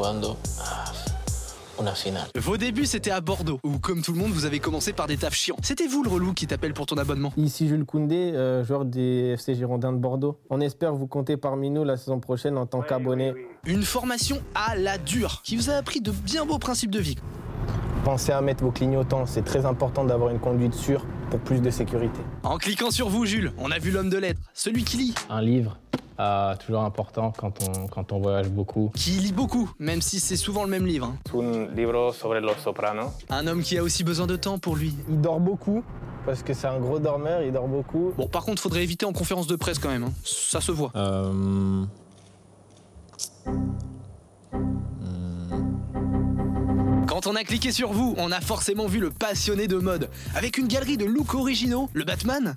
Vos 2.36 2.56
débuts 2.58 2.84
c'était 2.84 3.10
à 3.10 3.20
Bordeaux, 3.22 3.58
où 3.64 3.78
comme 3.78 4.02
tout 4.02 4.12
le 4.12 4.18
monde 4.18 4.32
vous 4.32 4.44
avez 4.44 4.58
commencé 4.58 4.92
par 4.92 5.06
des 5.06 5.16
tafs 5.16 5.34
chiants. 5.34 5.56
C'était 5.62 5.86
vous 5.86 6.02
le 6.02 6.10
relou 6.10 6.34
qui 6.34 6.46
t'appelle 6.46 6.74
pour 6.74 6.84
ton 6.84 6.96
abonnement? 6.96 7.32
Ici 7.38 7.68
Jules 7.68 7.86
Koundé, 7.86 8.32
euh, 8.34 8.62
joueur 8.64 8.84
des 8.84 9.34
FC 9.34 9.54
Girondins 9.54 9.92
de 9.92 9.98
Bordeaux. 9.98 10.38
On 10.50 10.60
espère 10.60 10.94
vous 10.94 11.06
compter 11.06 11.38
parmi 11.38 11.70
nous 11.70 11.84
la 11.84 11.96
saison 11.96 12.20
prochaine 12.20 12.58
en 12.58 12.66
tant 12.66 12.82
qu'abonné. 12.82 13.32
Une 13.64 13.82
formation 13.82 14.42
à 14.54 14.76
la 14.76 14.98
dure, 14.98 15.40
qui 15.42 15.56
vous 15.56 15.70
a 15.70 15.74
appris 15.74 16.02
de 16.02 16.10
bien 16.10 16.44
beaux 16.44 16.58
principes 16.58 16.90
de 16.90 17.00
vie. 17.00 17.16
Pensez 18.04 18.32
à 18.32 18.40
mettre 18.42 18.62
vos 18.62 18.72
clignotants, 18.72 19.24
c'est 19.24 19.44
très 19.44 19.64
important 19.64 20.04
d'avoir 20.04 20.30
une 20.30 20.38
conduite 20.38 20.74
sûre 20.74 21.06
pour 21.30 21.40
plus 21.40 21.60
de 21.60 21.70
sécurité. 21.70 22.20
En 22.42 22.58
cliquant 22.58 22.90
sur 22.90 23.08
vous, 23.08 23.24
Jules, 23.24 23.52
on 23.58 23.70
a 23.70 23.78
vu 23.78 23.90
l'homme 23.90 24.10
de 24.10 24.18
lettres, 24.18 24.40
celui 24.52 24.84
qui 24.84 24.96
lit. 24.96 25.14
Un 25.28 25.40
livre, 25.40 25.78
euh, 26.20 26.54
toujours 26.56 26.82
important 26.82 27.32
quand 27.36 27.52
on, 27.68 27.86
quand 27.88 28.12
on 28.12 28.20
voyage 28.20 28.48
beaucoup. 28.50 28.90
Qui 28.94 29.10
lit 29.12 29.32
beaucoup, 29.32 29.70
même 29.78 30.02
si 30.02 30.20
c'est 30.20 30.36
souvent 30.36 30.62
le 30.64 30.70
même 30.70 30.86
livre. 30.86 31.06
hein. 31.34 31.38
Un 31.40 31.74
libro 31.74 32.12
sobre 32.12 32.38
los 32.40 32.54
sopranos. 32.62 33.10
Un 33.30 33.46
homme 33.46 33.62
qui 33.62 33.78
a 33.78 33.82
aussi 33.82 34.04
besoin 34.04 34.26
de 34.26 34.36
temps 34.36 34.58
pour 34.58 34.76
lui. 34.76 34.94
Il 35.08 35.20
dort 35.20 35.40
beaucoup, 35.40 35.82
parce 36.26 36.42
que 36.42 36.52
c'est 36.54 36.66
un 36.66 36.78
gros 36.78 36.98
dormeur, 36.98 37.42
il 37.42 37.52
dort 37.52 37.68
beaucoup. 37.68 38.12
Bon, 38.16 38.28
par 38.28 38.44
contre, 38.44 38.60
faudrait 38.62 38.82
éviter 38.82 39.06
en 39.06 39.12
conférence 39.12 39.46
de 39.46 39.56
presse 39.56 39.78
quand 39.78 39.88
même. 39.90 40.04
hein. 40.04 40.12
Ça 40.24 40.60
se 40.60 40.72
voit. 40.72 40.92
Euh, 40.96 41.84
Quand 47.06 47.26
on 47.26 47.34
a 47.34 47.44
cliqué 47.44 47.72
sur 47.72 47.92
vous, 47.92 48.14
on 48.18 48.30
a 48.32 48.40
forcément 48.40 48.86
vu 48.86 48.98
le 49.00 49.10
passionné 49.10 49.66
de 49.66 49.76
mode, 49.76 50.08
avec 50.34 50.58
une 50.58 50.68
galerie 50.68 50.96
de 50.96 51.04
looks 51.04 51.34
originaux, 51.34 51.90
le 51.92 52.04
Batman. 52.04 52.54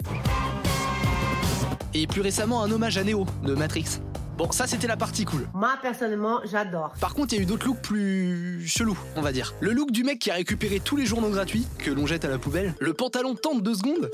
Et 1.96 2.08
plus 2.08 2.22
récemment, 2.22 2.64
un 2.64 2.72
hommage 2.72 2.98
à 2.98 3.04
Neo, 3.04 3.26
de 3.44 3.54
Matrix. 3.54 4.00
Bon, 4.36 4.52
ça 4.52 4.66
c'était 4.66 4.88
la 4.88 4.98
partie 4.98 5.26
cool. 5.26 5.48
Moi, 5.54 5.76
personnellement, 5.80 6.40
j'adore. 6.44 6.94
Par 7.00 7.14
contre, 7.14 7.34
il 7.34 7.38
y 7.38 7.40
a 7.40 7.44
eu 7.44 7.46
d'autres 7.46 7.68
looks 7.68 7.82
plus 7.84 8.66
chelous, 8.66 8.98
on 9.16 9.22
va 9.22 9.32
dire. 9.32 9.54
Le 9.60 9.74
look 9.74 9.92
du 9.92 10.04
mec 10.04 10.18
qui 10.18 10.32
a 10.32 10.34
récupéré 10.34 10.80
tous 10.80 10.96
les 10.98 11.06
journaux 11.06 11.30
gratuits, 11.30 11.68
que 11.78 11.92
l'on 11.92 12.08
jette 12.08 12.26
à 12.26 12.30
la 12.30 12.40
poubelle. 12.40 12.74
Le 12.80 12.94
pantalon 12.94 13.36
tente 13.36 13.62
deux 13.62 13.76
secondes. 13.76 14.10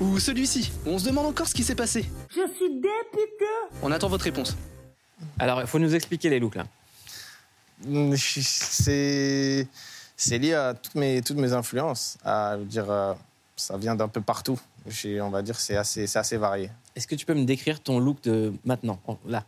Ou 0.00 0.20
celui-ci, 0.20 0.70
où 0.86 0.90
on 0.90 0.98
se 0.98 1.06
demande 1.06 1.26
encore 1.26 1.48
ce 1.48 1.54
qui 1.54 1.64
s'est 1.64 1.74
passé. 1.74 2.04
Je 2.30 2.46
suis 2.54 2.70
dépité. 2.74 3.44
On 3.82 3.90
attend 3.90 4.08
votre 4.08 4.24
réponse. 4.24 4.56
Alors, 5.40 5.60
il 5.60 5.66
faut 5.66 5.80
nous 5.80 5.94
expliquer 5.96 6.30
les 6.30 6.38
looks 6.38 6.54
là. 6.54 6.64
Mm, 7.84 8.14
C'est, 8.16 9.66
c'est 10.16 10.38
lié 10.38 10.54
à 10.54 10.74
toutes 10.74 10.94
mes, 10.94 11.22
toutes 11.22 11.38
mes 11.38 11.52
influences. 11.52 12.18
À, 12.24 12.52
je 12.54 12.60
veux 12.60 12.66
dire, 12.66 12.88
euh, 12.88 13.14
ça 13.56 13.76
vient 13.76 13.96
d'un 13.96 14.08
peu 14.08 14.20
partout. 14.20 14.60
On 15.20 15.30
va 15.30 15.42
dire 15.42 15.58
c'est 15.58 15.76
assez, 15.76 16.06
c'est 16.06 16.18
assez 16.18 16.36
varié. 16.36 16.70
Est-ce 16.96 17.06
que 17.06 17.14
tu 17.14 17.26
peux 17.26 17.34
me 17.34 17.44
décrire 17.44 17.80
ton 17.80 17.98
look 17.98 18.22
de 18.22 18.52
maintenant, 18.64 18.98
en- 19.06 19.16
là? 19.26 19.44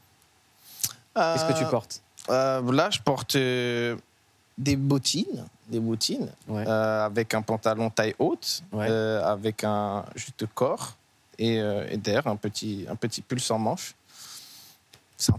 Qu'est-ce 1.14 1.44
que 1.46 1.52
tu 1.56 1.64
Euh, 1.64 1.70
portes? 1.70 2.02
Euh, 2.28 2.72
là, 2.72 2.90
je 2.90 3.00
porte 3.00 3.37
euh, 3.37 3.96
des 4.59 4.76
bottines, 4.76 5.44
des 5.68 5.80
bottines 5.80 6.28
avec 6.48 7.35
un 7.35 7.42
pantalon 7.42 7.88
taille 7.90 8.14
haute, 8.18 8.62
avec 9.24 9.64
un 9.64 10.04
juste 10.14 10.44
corps 10.54 10.94
et, 11.38 11.56
et 11.56 11.96
derrière 11.96 12.26
un 12.28 12.37
petit, 12.37 12.87
un 12.88 12.96
petit 12.96 13.20
pull 13.22 13.40
sans 13.40 13.59
manche. 13.59 13.94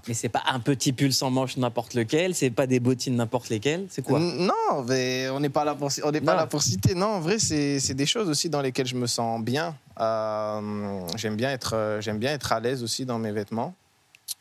Mais 0.08 0.16
c'est 0.16 0.30
pas 0.30 0.42
un 0.48 0.60
petit 0.60 0.92
pull 0.92 1.14
sans 1.14 1.30
manche 1.30 1.56
n'importe 1.56 1.94
lequel, 1.94 2.34
c'est 2.34 2.50
pas 2.50 2.66
des 2.66 2.80
bottines 2.80 3.16
n'importe 3.16 3.50
lesquelles, 3.50 3.86
c'est 3.90 4.02
quoi? 4.02 4.20
Non, 4.20 4.84
mais 4.88 5.30
on 5.30 5.40
n'est 5.40 5.50
pas 5.50 5.64
là 5.66 5.76
pour, 5.76 5.92
on 6.04 6.12
n'est 6.12 6.20
pas 6.20 6.36
là 6.36 6.48
pour 6.48 6.64
citer. 6.64 6.96
Non, 6.96 7.06
en 7.06 7.20
vrai, 7.20 7.38
c'est 7.38 7.94
des 7.94 8.08
choses 8.08 8.28
aussi 8.28 8.50
dans 8.50 8.62
lesquelles 8.62 8.88
je 8.88 8.96
me 8.96 9.06
sens 9.06 9.40
bien. 9.44 9.76
Euh, 10.00 11.02
j'aime 11.16 11.36
bien 11.36 11.52
être, 11.52 11.76
euh, 11.76 12.02
j'aime 12.02 12.18
bien 12.18 12.34
être 12.34 12.52
à 12.52 12.60
l'aise 12.60 12.82
aussi 12.82 13.06
dans 13.06 13.20
mes 13.20 13.32
vêtements. 13.32 13.76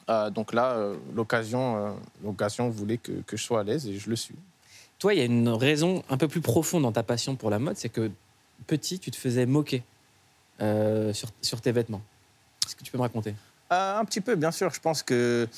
Euh, 0.09 0.31
donc 0.31 0.55
là, 0.55 0.73
euh, 0.73 0.97
l'occasion, 1.15 1.97
l'occasion 2.25 2.71
voulait 2.71 2.99
que, 2.99 3.13
que 3.27 3.37
je 3.37 3.43
sois 3.43 3.61
à 3.61 3.63
l'aise 3.63 3.87
et 3.87 3.99
je 3.99 4.09
le 4.09 4.17
suis. 4.17 4.37
Toi, 4.99 5.13
il 5.13 5.19
y 5.19 5.23
a 5.23 5.27
une 5.27 5.51
raison 5.51 6.03
un 6.09 6.17
peu 6.17 6.29
plus 6.29 6.41
profonde 6.41 6.85
dans 6.85 6.93
ta 6.93 7.03
passion 7.03 7.37
pour 7.37 7.51
la 7.51 7.59
mode, 7.59 7.77
c'est 7.77 7.91
que 7.91 8.11
petit, 8.67 8.99
tu 8.99 9.11
te 9.11 9.17
faisais 9.17 9.45
moquer 9.45 9.83
sur, 10.59 11.29
sur 11.43 11.61
tes 11.61 11.73
vêtements. 11.73 12.01
Est-ce 12.67 12.75
que 12.75 12.83
tu 12.83 12.91
peux 12.91 12.97
me 12.97 13.03
raconter? 13.03 13.35
Euh, 13.73 13.99
un 13.99 14.05
petit 14.05 14.21
peu, 14.21 14.35
bien 14.37 14.51
sûr. 14.51 14.73
Je 14.73 14.81
pense 14.81 15.03
que 15.03 15.49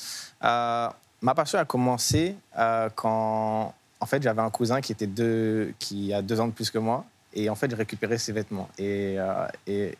euh, 0.44 0.88
ma 1.21 1.35
passion 1.35 1.59
a 1.59 1.64
commencé 1.64 2.35
euh, 2.59 2.88
quand, 2.94 3.75
en 4.01 4.07
fait, 4.07 4.23
j'avais 4.23 4.42
un 4.42 4.51
cousin 4.51 4.81
qui 4.81 4.92
était 4.92 5.07
deux, 5.07 5.75
qui 5.79 6.12
a 6.12 6.23
deux 6.23 6.40
ans 6.40 6.47
de 6.47 6.53
plus 6.53 6.71
que 6.71 6.79
moi, 6.79 7.05
et 7.35 7.51
en 7.51 7.55
fait, 7.55 7.68
j'ai 7.71 7.77
récupéré 7.77 8.16
ses 8.18 8.33
vêtements. 8.33 8.68
Et, 8.79 9.18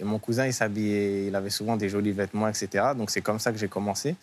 mon 0.03 0.18
cousin, 0.18 0.47
il 0.47 0.55
s'habillait, 0.55 1.27
il 1.27 1.37
avait 1.37 1.51
souvent 1.51 1.77
des 1.77 1.88
jolis 1.88 2.12
vêtements, 2.12 2.49
etc. 2.49 2.87
Donc 2.97 3.11
c'est 3.11 3.21
comme 3.21 3.38
ça 3.38 3.53
que 3.53 3.59
j'ai 3.59 3.68
commencé. 3.68 4.16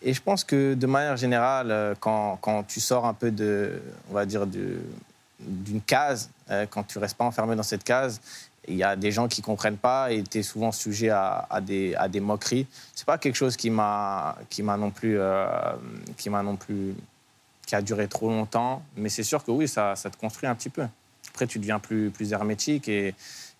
Et 0.00 0.14
je 0.14 0.22
pense 0.22 0.44
que 0.44 0.74
de 0.74 0.86
manière 0.86 1.16
générale, 1.16 1.94
quand, 2.00 2.38
quand 2.40 2.62
tu 2.62 2.80
sors 2.80 3.04
un 3.04 3.14
peu 3.14 3.30
de, 3.30 3.82
on 4.10 4.14
va 4.14 4.24
dire, 4.24 4.46
d'une 4.46 5.80
case, 5.86 6.30
quand 6.70 6.84
tu 6.84 6.98
restes 6.98 7.16
pas 7.16 7.26
enfermé 7.26 7.54
dans 7.54 7.62
cette 7.62 7.84
case, 7.84 8.20
il 8.68 8.76
y 8.76 8.82
a 8.82 8.96
des 8.96 9.10
gens 9.10 9.28
qui 9.28 9.42
comprennent 9.42 9.76
pas 9.76 10.12
et 10.12 10.22
tu 10.22 10.38
es 10.38 10.42
souvent 10.42 10.72
sujet 10.72 11.10
à, 11.10 11.46
à 11.50 11.60
des, 11.60 11.94
à 11.94 12.08
des 12.08 12.20
moqueries. 12.20 12.66
C'est 12.94 13.06
pas 13.06 13.18
quelque 13.18 13.36
chose 13.36 13.56
qui 13.56 13.70
m'a 13.70 14.36
qui 14.50 14.62
m'a 14.62 14.76
non 14.76 14.90
plus 14.90 15.18
euh, 15.18 15.46
qui 16.16 16.30
m'a 16.30 16.42
non 16.42 16.56
plus 16.56 16.94
qui 17.66 17.74
a 17.74 17.82
duré 17.82 18.08
trop 18.08 18.28
longtemps, 18.28 18.82
mais 18.96 19.08
c'est 19.10 19.22
sûr 19.22 19.44
que 19.44 19.50
oui, 19.50 19.68
ça, 19.68 19.94
ça 19.94 20.08
te 20.08 20.16
construit 20.16 20.48
un 20.48 20.54
petit 20.54 20.70
peu. 20.70 20.86
Après, 21.30 21.46
tu 21.46 21.58
deviens 21.58 21.78
plus 21.78 22.10
plus 22.10 22.32
hermétique 22.32 22.88
et 22.88 23.14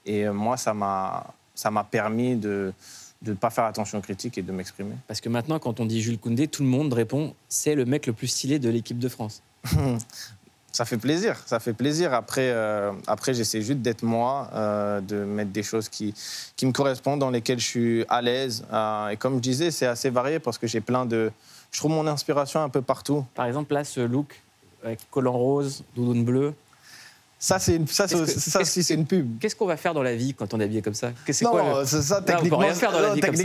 et 0.07 0.27
euh, 0.27 0.33
moi, 0.33 0.57
ça 0.57 0.75
m'a 0.75 1.27
ça 1.55 1.71
m'a 1.71 1.85
permis 1.85 2.37
de 2.37 2.73
de 3.21 3.33
ne 3.33 3.37
pas 3.37 3.51
faire 3.51 3.65
attention 3.65 3.99
aux 3.99 4.03
critiques 4.03 4.39
et 4.39 4.43
de 4.43 4.53
m'exprimer. 4.53 4.95
Parce 5.09 5.21
que 5.21 5.29
maintenant, 5.29 5.59
quand 5.59 5.81
on 5.81 5.87
dit 5.87 6.01
Jules 6.01 6.19
Koundé, 6.19 6.47
tout 6.47 6.63
le 6.63 6.69
monde 6.69 6.93
répond 6.93 7.35
c'est 7.49 7.75
le 7.75 7.85
mec 7.85 8.07
le 8.07 8.13
plus 8.13 8.29
stylé 8.29 8.59
de 8.59 8.69
l'équipe 8.69 8.99
de 8.99 9.09
France. 9.09 9.43
Ça 10.71 10.85
fait 10.85 10.99
plaisir, 10.99 11.37
ça 11.47 11.61
fait 11.61 11.73
plaisir. 11.73 12.13
Après, 12.13 12.51
euh, 12.51 12.93
après 13.07 13.35
j'essaie 13.35 13.63
juste 13.63 13.81
d'être 13.81 14.03
moi, 14.03 14.51
euh, 14.55 15.01
de 15.01 15.25
mettre 15.25 15.51
des 15.51 15.63
choses 15.63 15.89
qui, 15.89 16.15
qui 16.57 16.67
me 16.67 16.73
correspondent, 16.73 17.21
dans 17.21 17.31
lesquelles 17.31 17.59
je 17.59 17.67
suis 17.67 18.05
à 18.09 18.21
l'aise. 18.21 18.65
Euh, 18.73 19.09
et 19.09 19.17
comme 19.17 19.37
je 19.37 19.41
disais, 19.41 19.71
c'est 19.71 19.87
assez 19.87 20.11
varié 20.11 20.39
parce 20.39 20.59
que 20.59 20.67
j'ai 20.67 20.81
plein 20.81 21.07
de... 21.07 21.33
Je 21.71 21.79
trouve 21.79 21.93
mon 21.93 22.07
inspiration 22.07 22.63
un 22.63 22.69
peu 22.69 22.83
partout. 22.83 23.25
Par 23.35 23.47
exemple, 23.47 23.73
là, 23.75 23.85
ce 23.85 24.01
look 24.01 24.41
avec 24.85 25.01
collant 25.11 25.33
rose, 25.33 25.83
doudoune 25.97 26.25
bleue. 26.25 26.55
Ça, 27.41 27.59
c'est 27.61 27.77
une, 27.77 27.87
ça, 27.87 28.07
Qu'est-ce 28.09 28.27
c'est- 28.27 28.35
que- 28.35 28.41
ça 28.41 28.59
qu'est-ce- 28.59 28.71
aussi, 28.71 28.83
c'est 28.83 28.95
une 28.95 29.07
pub. 29.07 29.39
Qu'est-ce 29.39 29.55
qu'on 29.55 29.67
va 29.67 29.77
faire 29.77 29.95
dans 29.95 30.03
la 30.03 30.17
vie 30.17 30.35
quand 30.35 30.53
on 30.55 30.61
est 30.61 30.65
habillé 30.65 30.83
comme 30.83 30.95
ça? 30.95 31.13
C'est 31.31 31.45
Non, 31.45 31.51
quoi 31.53 31.81
le- 31.81 31.87
ça, 31.87 32.17
Là, 32.17 32.23
techniquement, 32.23 32.59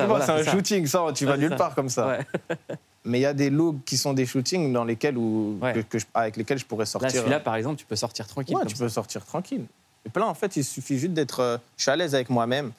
voilà, 0.07 0.25
c'est 0.25 0.31
un 0.31 0.43
ça. 0.43 0.51
shooting, 0.51 0.87
ça, 0.87 1.03
tu 1.13 1.25
vas 1.27 1.37
nulle 1.37 1.55
part 1.55 1.75
comme 1.75 1.89
ça. 1.89 2.07
Ouais. 2.07 2.19
Mais 3.05 3.19
il 3.19 3.21
y 3.21 3.25
a 3.25 3.33
des 3.33 3.49
looks 3.51 3.83
qui 3.85 3.97
sont 3.97 4.13
des 4.13 4.25
shootings 4.25 4.71
dans 4.73 4.83
lesquels 4.85 5.17
où, 5.17 5.59
que- 5.61 5.81
que 5.81 5.99
je- 5.99 6.05
avec 6.13 6.37
lesquels 6.37 6.57
je 6.57 6.65
pourrais 6.65 6.83
Là, 6.83 6.85
sortir. 6.87 7.11
celui-là, 7.11 7.39
par 7.41 7.55
exemple, 7.55 7.75
tu 7.75 7.85
peux 7.85 7.95
sortir 7.95 8.25
tranquille. 8.27 8.55
Ouais, 8.55 8.65
tu 8.65 8.75
ça. 8.75 8.83
peux 8.83 8.89
sortir 8.89 9.23
tranquille. 9.25 9.65
Et 10.05 10.09
puis 10.09 10.21
là, 10.21 10.27
en 10.27 10.33
fait, 10.33 10.55
il 10.55 10.63
suffit 10.63 10.97
juste 10.97 11.13
d'être. 11.13 11.39
euh, 11.41 11.57
je 11.77 11.83
suis 11.83 11.91
à 11.91 11.95
l'aise 11.95 12.15
avec 12.15 12.29
moi-même. 12.29 12.71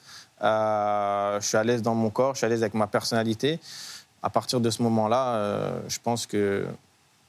euh, 0.43 1.39
je 1.39 1.47
suis 1.47 1.57
à 1.57 1.63
l'aise 1.63 1.81
dans 1.81 1.95
mon 1.95 2.09
corps. 2.09 2.33
Je 2.33 2.39
suis 2.39 2.45
à 2.45 2.49
l'aise 2.49 2.61
avec 2.61 2.73
ma 2.73 2.87
personnalité. 2.87 3.59
À 4.21 4.29
partir 4.29 4.59
de 4.59 4.69
ce 4.69 4.81
moment-là, 4.83 5.35
euh, 5.35 5.79
je 5.87 5.97
pense 6.03 6.25
que 6.25 6.65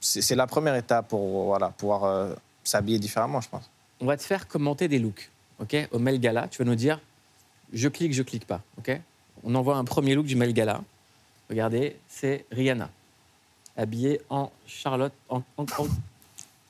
c'est 0.01 0.35
la 0.35 0.45
première 0.47 0.75
étape 0.75 1.07
pour 1.07 1.45
voilà, 1.45 1.69
pouvoir 1.69 2.03
euh, 2.03 2.33
s'habiller 2.63 2.99
différemment, 2.99 3.39
je 3.41 3.49
pense. 3.49 3.69
On 3.99 4.05
va 4.05 4.17
te 4.17 4.23
faire 4.23 4.47
commenter 4.47 4.87
des 4.87 4.99
looks, 4.99 5.29
ok 5.59 5.75
Au 5.91 5.99
Mel 5.99 6.19
Gala, 6.19 6.47
tu 6.47 6.59
vas 6.59 6.65
nous 6.65 6.75
dire 6.75 6.99
je 7.73 7.87
clique, 7.89 8.13
je 8.13 8.23
clique 8.23 8.45
pas, 8.45 8.61
ok 8.77 8.99
On 9.43 9.53
envoie 9.55 9.75
un 9.77 9.83
premier 9.85 10.15
look 10.15 10.25
du 10.25 10.35
Mel 10.35 10.53
Gala. 10.53 10.81
Regardez, 11.49 11.95
c'est 12.07 12.45
Rihanna, 12.51 12.89
habillée 13.75 14.21
en 14.29 14.51
Charlotte, 14.67 15.13
en, 15.29 15.41
en- 15.57 15.65
en- 15.77 15.87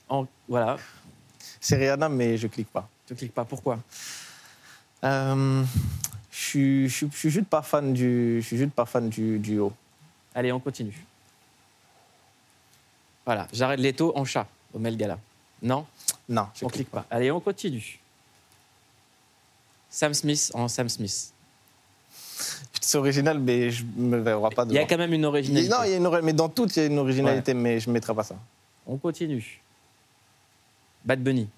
en- 0.08 0.26
voilà. 0.48 0.76
C'est 1.60 1.76
Rihanna, 1.76 2.08
mais 2.08 2.36
je 2.38 2.46
clique 2.46 2.68
pas. 2.68 2.88
Tu 3.06 3.14
cliques 3.14 3.34
pas, 3.34 3.44
pourquoi? 3.44 3.78
Euh, 5.04 5.64
je 6.30 6.36
suis- 6.38 6.88
je 6.88 6.94
suis- 6.94 7.08
je 7.12 7.16
suis 7.16 7.30
juste 7.30 7.46
pas 7.48 7.62
fan 7.62 7.92
du, 7.92 8.38
je 8.40 8.46
suis 8.46 8.56
juste 8.56 8.72
pas 8.72 8.86
fan 8.86 9.08
du, 9.08 9.38
du 9.38 9.58
haut. 9.58 9.72
Allez, 10.34 10.52
on 10.52 10.60
continue. 10.60 11.04
Voilà, 13.24 13.46
j'arrête 13.52 13.80
Leto 13.80 14.12
en 14.16 14.24
chat 14.24 14.46
au 14.72 14.78
Mel 14.78 14.96
Gala. 14.96 15.18
Non 15.62 15.86
Non, 16.28 16.46
on 16.62 16.68
clique 16.68 16.90
pas. 16.90 17.04
Allez, 17.10 17.30
on 17.30 17.40
continue. 17.40 17.98
Sam 19.90 20.14
Smith 20.14 20.50
en 20.54 20.68
Sam 20.68 20.88
Smith. 20.88 21.32
C'est 22.80 22.98
original, 22.98 23.38
mais 23.38 23.70
je 23.70 23.84
me 23.96 24.18
verrai 24.18 24.50
pas 24.54 24.64
Il 24.68 24.72
y 24.72 24.78
a 24.78 24.82
devant. 24.82 24.88
quand 24.88 24.98
même 24.98 25.12
une 25.12 25.24
originalité. 25.24 25.68
Non, 25.68 25.78
il 25.84 25.90
y 25.90 25.94
a 25.94 25.96
une, 25.96 26.20
mais 26.22 26.32
dans 26.32 26.48
tout, 26.48 26.66
il 26.68 26.76
y 26.76 26.80
a 26.80 26.86
une 26.86 26.98
originalité, 26.98 27.52
mais 27.54 27.80
je 27.80 27.88
ne 27.88 27.94
mettrai 27.94 28.14
pas 28.14 28.22
ça. 28.22 28.36
On 28.86 28.96
continue. 28.96 29.60
Bad 31.04 31.20
Bunny. 31.22 31.48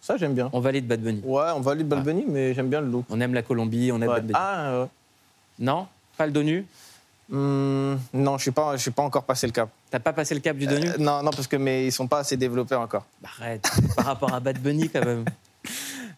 Ça, 0.00 0.16
j'aime 0.16 0.34
bien. 0.34 0.50
On 0.52 0.60
valide 0.60 0.86
Bad 0.86 1.00
Bunny. 1.00 1.20
Ouais, 1.24 1.50
on 1.54 1.60
valide 1.60 1.88
Bad 1.88 2.04
Bunny, 2.04 2.24
mais 2.28 2.54
j'aime 2.54 2.68
bien 2.68 2.80
le 2.80 2.88
look. 2.88 3.04
On 3.08 3.20
aime 3.20 3.34
la 3.34 3.42
Colombie, 3.42 3.90
on 3.92 3.96
aime 4.02 4.08
Ouais. 4.08 4.14
Bad 4.16 4.22
Bunny. 4.26 4.34
Ah, 4.38 4.80
ouais. 4.82 4.88
Non 5.58 5.86
Pas 6.16 6.26
le 6.26 6.32
dos 6.32 6.42
Hmm, 7.34 7.94
non, 8.12 8.32
je 8.32 8.34
ne 8.34 8.38
suis, 8.38 8.50
pas- 8.50 8.76
je 8.76 8.82
suis 8.82 8.90
pas 8.90 9.02
encore 9.02 9.24
passé 9.24 9.46
le 9.46 9.52
cap. 9.52 9.70
T'as 9.90 9.98
pas 10.00 10.12
passé 10.12 10.34
le 10.34 10.40
cap 10.40 10.54
du 10.56 10.66
nu 10.66 10.74
Euh, 10.90 10.96
Non, 10.98 11.22
non, 11.22 11.30
parce 11.30 11.46
que 11.46 11.56
mais 11.56 11.86
ils 11.86 11.92
sont 11.92 12.06
pas 12.06 12.18
assez 12.18 12.36
développés 12.36 12.74
encore. 12.74 13.06
Bah, 13.22 13.30
Arrête, 13.40 13.66
par 13.96 14.04
rapport 14.04 14.34
à 14.34 14.38
Bad 14.40 14.58
Bunny 14.60 14.88
quand 14.90 15.04
même. 15.04 15.24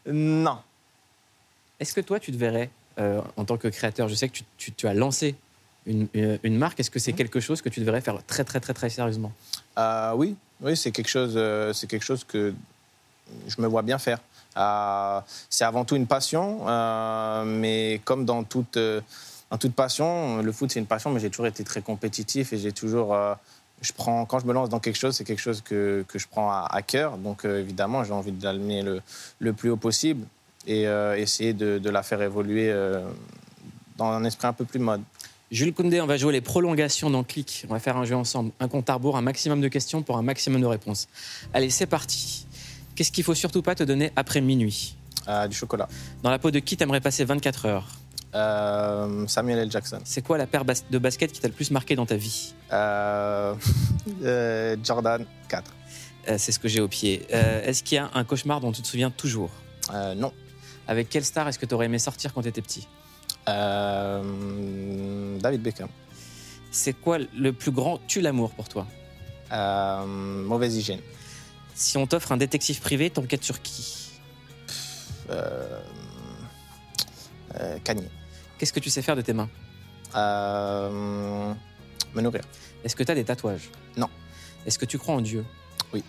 Non. 0.06 0.58
Est-ce 1.80 1.94
que 1.94 2.00
toi, 2.02 2.18
tu 2.20 2.30
te 2.32 2.36
verrais, 2.36 2.68
euh, 2.98 3.20
en 3.36 3.44
tant 3.44 3.56
que 3.56 3.68
créateur, 3.68 4.08
je 4.08 4.14
sais 4.14 4.28
que 4.28 4.34
tu, 4.34 4.44
tu- 4.58 4.72
tu 4.72 4.86
as 4.86 4.92
lancé 4.94 5.34
une, 5.86 6.08
une- 6.14 6.38
une 6.42 6.58
marque, 6.58 6.80
est-ce 6.80 6.90
que 6.90 6.98
c'est 6.98 7.12
quelque 7.14 7.40
chose 7.40 7.62
que 7.62 7.68
tu 7.70 7.80
devrais 7.80 8.00
faire 8.02 8.18
très 8.26 8.44
très 8.44 8.60
très 8.60 8.74
très 8.74 8.90
sérieusement? 8.90 9.32
Euh, 9.78 10.12
oui, 10.14 10.36
oui, 10.60 10.76
c'est 10.76 10.90
quelque 10.90 11.08
chose, 11.08 11.34
euh, 11.36 11.72
c'est 11.72 11.86
quelque 11.86 12.04
chose 12.04 12.24
que 12.24 12.52
je 13.48 13.60
me 13.60 13.66
vois 13.66 13.82
bien 13.82 13.98
faire. 13.98 14.18
Euh, 14.56 15.20
c'est 15.48 15.64
avant 15.64 15.84
tout 15.84 15.96
une 15.96 16.06
passion, 16.06 16.68
euh, 16.68 17.44
mais 17.44 18.00
comme 18.04 18.24
dans 18.26 18.44
toute, 18.44 18.76
dans 19.54 19.58
toute 19.58 19.74
passion, 19.74 20.42
le 20.42 20.50
foot 20.50 20.72
c'est 20.72 20.80
une 20.80 20.86
passion, 20.86 21.10
mais 21.10 21.20
j'ai 21.20 21.30
toujours 21.30 21.46
été 21.46 21.62
très 21.62 21.80
compétitif 21.80 22.52
et 22.52 22.58
j'ai 22.58 22.72
toujours, 22.72 23.14
euh, 23.14 23.34
je 23.82 23.92
prends, 23.92 24.26
quand 24.26 24.40
je 24.40 24.46
me 24.46 24.52
lance 24.52 24.68
dans 24.68 24.80
quelque 24.80 24.98
chose, 24.98 25.14
c'est 25.14 25.22
quelque 25.22 25.40
chose 25.40 25.60
que, 25.60 26.04
que 26.08 26.18
je 26.18 26.26
prends 26.26 26.50
à, 26.50 26.66
à 26.68 26.82
cœur. 26.82 27.18
Donc 27.18 27.44
euh, 27.44 27.60
évidemment, 27.60 28.02
j'ai 28.02 28.10
envie 28.10 28.32
de 28.32 28.42
l'amener 28.42 28.82
le, 28.82 29.00
le 29.38 29.52
plus 29.52 29.70
haut 29.70 29.76
possible 29.76 30.26
et 30.66 30.88
euh, 30.88 31.16
essayer 31.16 31.52
de, 31.52 31.78
de 31.78 31.88
la 31.88 32.02
faire 32.02 32.20
évoluer 32.20 32.74
dans 33.96 34.06
un 34.06 34.24
esprit 34.24 34.48
un 34.48 34.52
peu 34.52 34.64
plus 34.64 34.80
mode. 34.80 35.02
Jules 35.52 35.72
Koundé, 35.72 36.00
on 36.00 36.06
va 36.06 36.16
jouer 36.16 36.32
les 36.32 36.40
prolongations 36.40 37.08
dans 37.08 37.22
Click. 37.22 37.64
On 37.68 37.74
va 37.74 37.78
faire 37.78 37.96
un 37.96 38.04
jeu 38.04 38.16
ensemble. 38.16 38.50
Un 38.58 38.66
compte 38.66 38.90
à 38.90 38.94
rebours, 38.94 39.16
un 39.16 39.22
maximum 39.22 39.60
de 39.60 39.68
questions 39.68 40.02
pour 40.02 40.18
un 40.18 40.22
maximum 40.22 40.62
de 40.62 40.66
réponses. 40.66 41.06
Allez, 41.52 41.70
c'est 41.70 41.86
parti. 41.86 42.44
Qu'est-ce 42.96 43.12
qu'il 43.12 43.22
faut 43.22 43.36
surtout 43.36 43.62
pas 43.62 43.76
te 43.76 43.84
donner 43.84 44.10
après 44.16 44.40
minuit? 44.40 44.96
Du 45.48 45.56
chocolat. 45.56 45.88
Dans 46.24 46.30
la 46.30 46.40
peau 46.40 46.50
de 46.50 46.58
qui 46.58 46.76
t'aimerais 46.76 47.00
passer 47.00 47.24
24 47.24 47.66
heures? 47.66 47.86
Euh, 48.34 49.26
Samuel 49.28 49.58
L. 49.60 49.70
Jackson. 49.70 50.00
C'est 50.04 50.22
quoi 50.22 50.38
la 50.38 50.46
paire 50.46 50.64
de 50.64 50.98
basket 50.98 51.32
qui 51.32 51.40
t'a 51.40 51.48
le 51.48 51.54
plus 51.54 51.70
marqué 51.70 51.94
dans 51.94 52.06
ta 52.06 52.16
vie? 52.16 52.54
Euh, 52.72 53.54
euh, 54.24 54.76
Jordan 54.82 55.24
4. 55.48 55.70
Euh, 56.28 56.34
C'est 56.38 56.52
ce 56.52 56.58
que 56.58 56.68
j'ai 56.68 56.80
au 56.80 56.88
pied. 56.88 57.26
Est-ce 57.30 57.82
qu'il 57.84 57.96
y 57.96 57.98
a 57.98 58.10
un 58.14 58.24
cauchemar 58.24 58.60
dont 58.60 58.72
tu 58.72 58.82
te 58.82 58.86
souviens 58.86 59.10
toujours? 59.10 59.50
Non. 60.16 60.32
Avec 60.86 61.08
quelle 61.08 61.24
star 61.24 61.48
est-ce 61.48 61.58
que 61.58 61.66
tu 61.66 61.74
aurais 61.74 61.86
aimé 61.86 61.98
sortir 61.98 62.34
quand 62.34 62.42
tu 62.42 62.48
étais 62.48 62.62
petit 62.62 62.86
David 63.46 65.62
Beckham. 65.62 65.88
C'est 66.70 66.94
quoi 66.94 67.18
le 67.18 67.52
plus 67.52 67.70
grand 67.70 67.98
tue 68.06 68.20
l'amour 68.20 68.50
pour 68.50 68.68
toi? 68.68 68.86
Mauvaise 70.06 70.76
hygiène. 70.76 71.00
Si 71.74 71.96
on 71.98 72.06
t'offre 72.06 72.32
un 72.32 72.36
détective 72.36 72.80
privé, 72.80 73.10
t'enquêtes 73.10 73.44
sur 73.44 73.60
qui? 73.62 74.12
Euh, 77.60 77.78
Kanye. 77.84 78.08
Qu'est-ce 78.58 78.72
que 78.72 78.80
tu 78.80 78.90
sais 78.90 79.02
faire 79.02 79.16
de 79.16 79.22
tes 79.22 79.32
mains 79.32 79.48
Euh, 80.16 81.52
me 82.14 82.20
nourrir. 82.20 82.42
Est-ce 82.84 82.94
que 82.96 83.02
tu 83.02 83.10
as 83.10 83.14
des 83.14 83.24
tatouages 83.24 83.70
Non. 83.96 84.08
Est-ce 84.66 84.78
que 84.78 84.84
tu 84.84 84.98
crois 84.98 85.14
en 85.14 85.20
Dieu 85.20 85.44
Oui. 85.92 86.02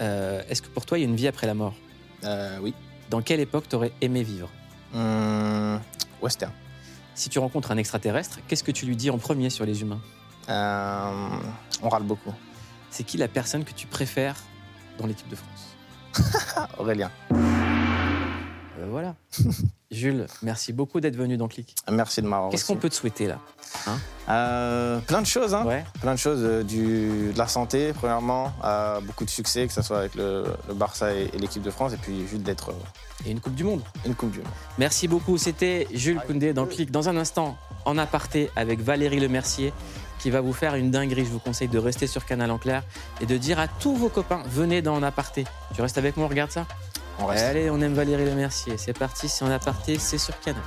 Euh, 0.00 0.42
Est-ce 0.48 0.62
que 0.62 0.68
pour 0.68 0.86
toi, 0.86 0.98
il 0.98 1.02
y 1.02 1.04
a 1.04 1.08
une 1.08 1.16
vie 1.16 1.28
après 1.28 1.46
la 1.46 1.54
mort 1.54 1.74
Euh, 2.24 2.58
oui. 2.62 2.74
Dans 3.10 3.20
quelle 3.20 3.40
époque 3.40 3.68
t'aurais 3.68 3.92
aimé 4.00 4.22
vivre 4.22 4.48
Hum, 4.94 5.80
western. 6.22 6.52
Si 7.14 7.28
tu 7.28 7.38
rencontres 7.38 7.70
un 7.72 7.76
extraterrestre, 7.76 8.38
qu'est-ce 8.48 8.64
que 8.64 8.70
tu 8.72 8.86
lui 8.86 8.96
dis 8.96 9.10
en 9.10 9.18
premier 9.18 9.50
sur 9.50 9.64
les 9.66 9.80
humains 9.82 10.00
Euh, 10.48 11.28
on 11.82 11.88
râle 11.88 12.02
beaucoup. 12.04 12.32
C'est 12.90 13.04
qui 13.04 13.16
la 13.16 13.28
personne 13.28 13.64
que 13.64 13.72
tu 13.72 13.86
préfères 13.86 14.36
dans 14.98 15.06
l'équipe 15.06 15.28
de 15.28 15.36
France 15.36 15.76
Ah, 16.56 16.68
Aurélien. 16.78 17.10
Euh, 18.82 18.86
Voilà. 18.90 19.14
Jules, 19.90 20.26
merci 20.42 20.72
beaucoup 20.72 21.00
d'être 21.00 21.16
venu 21.16 21.36
dans 21.36 21.48
Click. 21.48 21.74
Merci 21.90 22.22
de 22.22 22.26
m'avoir 22.26 22.50
Qu'est-ce 22.50 22.64
qu'on 22.64 22.76
peut 22.76 22.88
te 22.88 22.94
souhaiter 22.94 23.26
là 23.26 23.38
Hein? 23.86 23.98
Euh, 24.30 24.98
plein 25.00 25.20
de 25.20 25.26
choses, 25.26 25.52
hein. 25.54 25.66
Ouais. 25.66 25.84
Plein 26.00 26.14
de 26.14 26.18
choses. 26.18 26.40
euh, 26.42 26.62
du, 26.62 27.30
de 27.32 27.38
la 27.38 27.46
santé, 27.46 27.92
premièrement. 27.92 28.52
euh, 28.64 29.00
beaucoup 29.00 29.24
de 29.26 29.30
succès, 29.30 29.66
que 29.66 29.72
ce 29.72 29.82
soit 29.82 29.98
avec 29.98 30.14
le, 30.14 30.44
le 30.68 30.74
Barça 30.74 31.12
et, 31.14 31.30
et 31.34 31.38
l'équipe 31.38 31.62
de 31.62 31.70
France. 31.70 31.92
Et 31.92 31.98
puis 31.98 32.26
juste 32.26 32.42
d'être. 32.42 32.72
Et 33.26 33.30
une 33.30 33.40
Coupe 33.40 33.54
du 33.54 33.64
Monde. 33.64 33.82
Une 34.06 34.14
Coupe 34.14 34.30
du 34.30 34.38
Monde. 34.38 34.48
Merci 34.78 35.08
beaucoup. 35.08 35.36
C'était 35.36 35.86
Jules 35.92 36.20
Koundé 36.26 36.54
dans 36.54 36.64
Click. 36.66 36.90
Dans 36.90 37.08
un 37.10 37.16
instant, 37.18 37.56
en 37.84 37.98
aparté 37.98 38.50
avec 38.56 38.80
Valérie 38.80 39.20
Lemercier 39.20 39.74
qui 40.20 40.30
va 40.30 40.40
vous 40.40 40.52
faire 40.54 40.74
une 40.76 40.90
dinguerie. 40.90 41.24
Je 41.26 41.30
vous 41.30 41.38
conseille 41.40 41.68
de 41.68 41.78
rester 41.78 42.06
sur 42.06 42.24
Canal 42.24 42.50
en 42.50 42.58
clair 42.58 42.82
et 43.20 43.26
de 43.26 43.36
dire 43.36 43.58
à 43.58 43.68
tous 43.68 43.94
vos 43.96 44.08
copains 44.08 44.42
venez 44.48 44.80
dans 44.80 44.94
En 44.94 45.02
aparté. 45.02 45.44
Tu 45.74 45.82
restes 45.82 45.98
avec 45.98 46.16
moi, 46.16 46.26
on 46.26 46.28
regarde 46.30 46.50
ça? 46.50 46.64
On. 47.18 47.28
Allez, 47.28 47.70
on 47.70 47.80
aime 47.80 47.94
Valérie 47.94 48.24
Lemercier. 48.24 48.76
C'est 48.76 48.98
parti, 48.98 49.28
c'est 49.28 49.44
En 49.44 49.50
aparté, 49.50 49.98
c'est 49.98 50.18
sur 50.18 50.38
Canal. 50.40 50.62